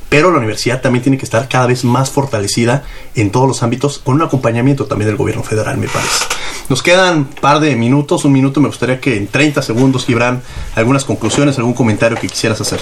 [0.09, 2.83] Pero la universidad también tiene que estar cada vez más fortalecida
[3.15, 6.25] en todos los ámbitos, con un acompañamiento también del gobierno federal, me parece.
[6.69, 8.61] Nos quedan un par de minutos, un minuto.
[8.61, 10.43] Me gustaría que en 30 segundos, Gibran,
[10.75, 12.81] algunas conclusiones, algún comentario que quisieras hacer.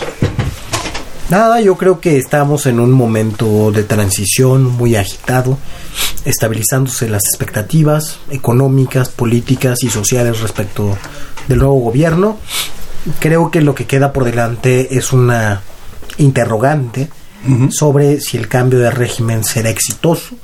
[1.30, 5.58] Nada, yo creo que estamos en un momento de transición muy agitado,
[6.24, 10.96] estabilizándose las expectativas económicas, políticas y sociales respecto
[11.46, 12.38] del nuevo gobierno.
[13.20, 15.60] Creo que lo que queda por delante es una
[16.16, 17.10] interrogante
[17.70, 20.34] sobre si el cambio de régimen será exitoso.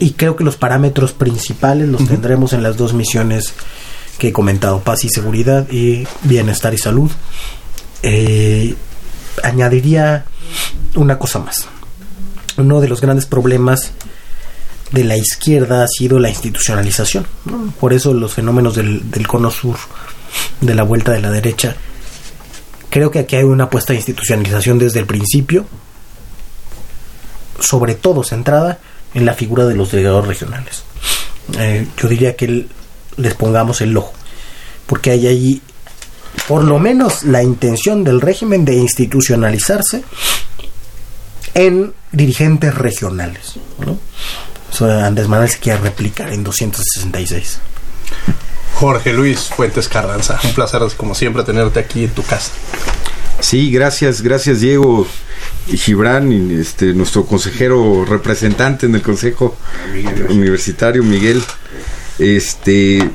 [0.00, 3.54] Y creo que los parámetros principales los tendremos en las dos misiones
[4.18, 7.10] que he comentado, paz y seguridad y bienestar y salud.
[8.02, 8.76] Eh,
[9.42, 10.24] añadiría
[10.94, 11.66] una cosa más.
[12.56, 13.92] Uno de los grandes problemas
[14.90, 17.26] de la izquierda ha sido la institucionalización.
[17.78, 19.76] Por eso los fenómenos del, del cono sur,
[20.60, 21.76] de la vuelta de la derecha,
[22.90, 25.66] creo que aquí hay una apuesta de institucionalización desde el principio,
[27.60, 28.78] sobre todo centrada
[29.14, 30.82] en la figura de los delegados regionales.
[31.58, 32.66] Eh, yo diría que
[33.16, 34.12] les pongamos el ojo,
[34.86, 35.62] porque hay ahí
[36.46, 40.02] por lo menos la intención del régimen de institucionalizarse
[41.54, 43.54] en dirigentes regionales.
[43.84, 43.98] ¿no?
[44.70, 47.58] O sea, Andrés Manuel se quiere replicar en 266.
[48.74, 52.52] Jorge Luis Fuentes Carranza, un placer como siempre tenerte aquí en tu casa.
[53.40, 55.06] Sí, gracias, gracias Diego
[55.66, 59.56] y Gibran, este, nuestro consejero representante en el Consejo
[60.28, 61.42] Universitario, Miguel.
[62.18, 63.10] Este,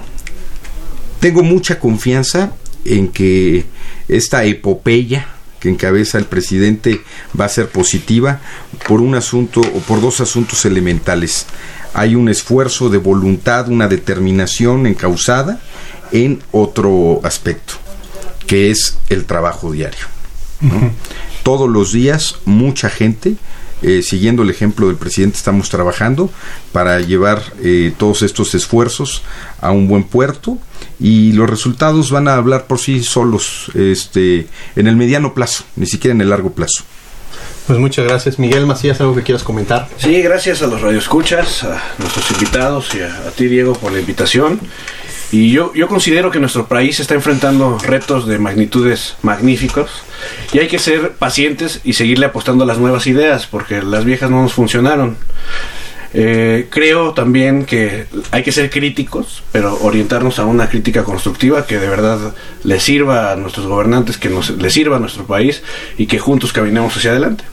[1.19, 2.51] tengo mucha confianza
[2.85, 3.65] en que
[4.07, 5.27] esta epopeya
[5.63, 7.01] que encabeza el presidente
[7.39, 8.41] va a ser positiva
[8.85, 11.45] por un asunto o por dos asuntos elementales.
[11.93, 15.61] Hay un esfuerzo de voluntad, una determinación encausada
[16.11, 17.75] en otro aspecto,
[18.45, 20.05] que es el trabajo diario.
[20.59, 20.91] ¿no?
[21.43, 23.35] Todos los días mucha gente,
[23.81, 26.29] eh, siguiendo el ejemplo del presidente, estamos trabajando
[26.73, 29.23] para llevar eh, todos estos esfuerzos
[29.61, 30.57] a un buen puerto
[31.03, 34.47] y los resultados van a hablar por sí solos este,
[34.77, 36.85] en el mediano plazo, ni siquiera en el largo plazo.
[37.67, 38.39] Pues muchas gracias.
[38.39, 39.89] Miguel Macías, ¿algo que quieras comentar?
[39.97, 43.99] Sí, gracias a los radioescuchas, a nuestros invitados y a, a ti, Diego, por la
[43.99, 44.61] invitación.
[45.33, 49.89] Y yo, yo considero que nuestro país está enfrentando retos de magnitudes magníficos
[50.53, 54.29] y hay que ser pacientes y seguirle apostando a las nuevas ideas porque las viejas
[54.29, 55.17] no nos funcionaron.
[56.13, 61.79] Eh, creo también que hay que ser críticos, pero orientarnos a una crítica constructiva que
[61.79, 65.63] de verdad le sirva a nuestros gobernantes, que nos, le sirva a nuestro país
[65.97, 67.43] y que juntos caminemos hacia adelante.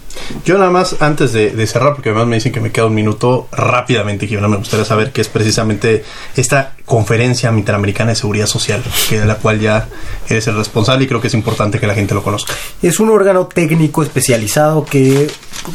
[0.44, 3.48] Yo nada más, antes de, cerrar, porque además me dicen que me queda un minuto
[3.52, 6.04] rápidamente, que me gustaría saber qué es precisamente
[6.36, 9.88] esta conferencia interamericana de seguridad social, que de la cual ya
[10.28, 12.54] eres el responsable y creo que es importante que la gente lo conozca.
[12.82, 15.30] Es un órgano técnico especializado que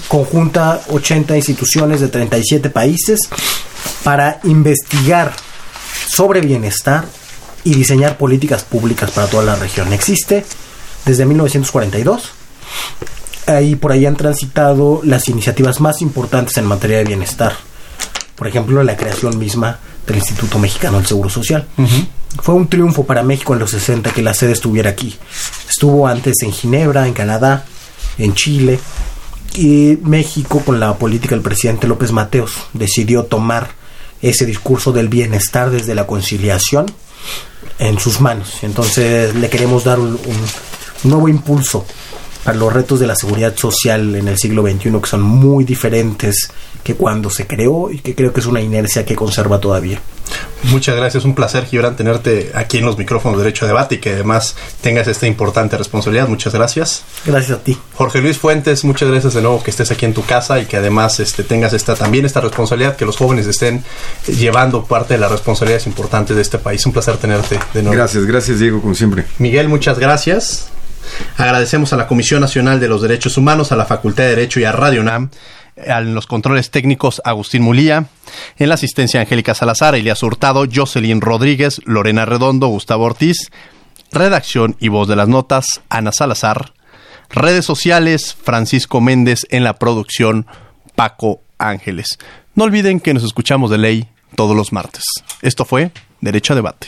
[0.08, 3.20] conjunta 80 instituciones de 37 países
[4.04, 5.34] para investigar
[6.08, 7.06] sobre bienestar
[7.64, 9.92] y diseñar políticas públicas para toda la región.
[9.94, 10.46] Existe
[11.06, 12.32] desde 1942
[13.48, 17.54] ahí por ahí han transitado las iniciativas más importantes en materia de bienestar.
[18.36, 21.66] Por ejemplo, la creación misma del Instituto Mexicano del Seguro Social.
[22.42, 25.16] Fue un triunfo para México en los 60 que la sede estuviera aquí.
[25.70, 27.66] Estuvo antes en Ginebra, en Canadá,
[28.18, 28.80] en Chile.
[29.56, 33.70] Y México, con la política del presidente López Mateos, decidió tomar
[34.22, 36.88] ese discurso del bienestar desde la conciliación
[37.80, 38.58] en sus manos.
[38.64, 40.20] Entonces le queremos dar un,
[41.04, 41.86] un nuevo impulso
[42.46, 46.52] para los retos de la seguridad social en el siglo XXI que son muy diferentes
[46.84, 50.00] que cuando se creó y que creo que es una inercia que conserva todavía.
[50.64, 53.98] Muchas gracias, un placer Gibran tenerte aquí en los micrófonos de Derecho a Debate y
[53.98, 56.28] que además tengas esta importante responsabilidad.
[56.28, 57.04] Muchas gracias.
[57.26, 57.78] Gracias a ti.
[57.96, 60.78] Jorge Luis Fuentes, muchas gracias de nuevo que estés aquí en tu casa y que
[60.78, 63.84] además este, tengas esta también esta responsabilidad, que los jóvenes estén
[64.28, 66.86] llevando parte de las responsabilidades importantes de este país.
[66.86, 67.96] Un placer tenerte de nuevo.
[67.96, 69.26] Gracias, gracias Diego, como siempre.
[69.40, 70.70] Miguel, muchas gracias.
[71.38, 74.64] Agradecemos a la Comisión Nacional de los Derechos Humanos, a la Facultad de Derecho y
[74.64, 75.30] a Radio UNAM,
[75.88, 78.06] a los controles técnicos Agustín Mulía,
[78.58, 83.52] en la asistencia Angélica Salazar, Elias Hurtado, Jocelyn Rodríguez, Lorena Redondo, Gustavo Ortiz,
[84.12, 86.74] redacción y voz de las notas, Ana Salazar,
[87.30, 90.48] redes sociales, Francisco Méndez en la producción,
[90.96, 92.18] Paco Ángeles.
[92.56, 95.04] No olviden que nos escuchamos de ley todos los martes.
[95.42, 95.92] Esto fue
[96.22, 96.88] Derecho a Debate.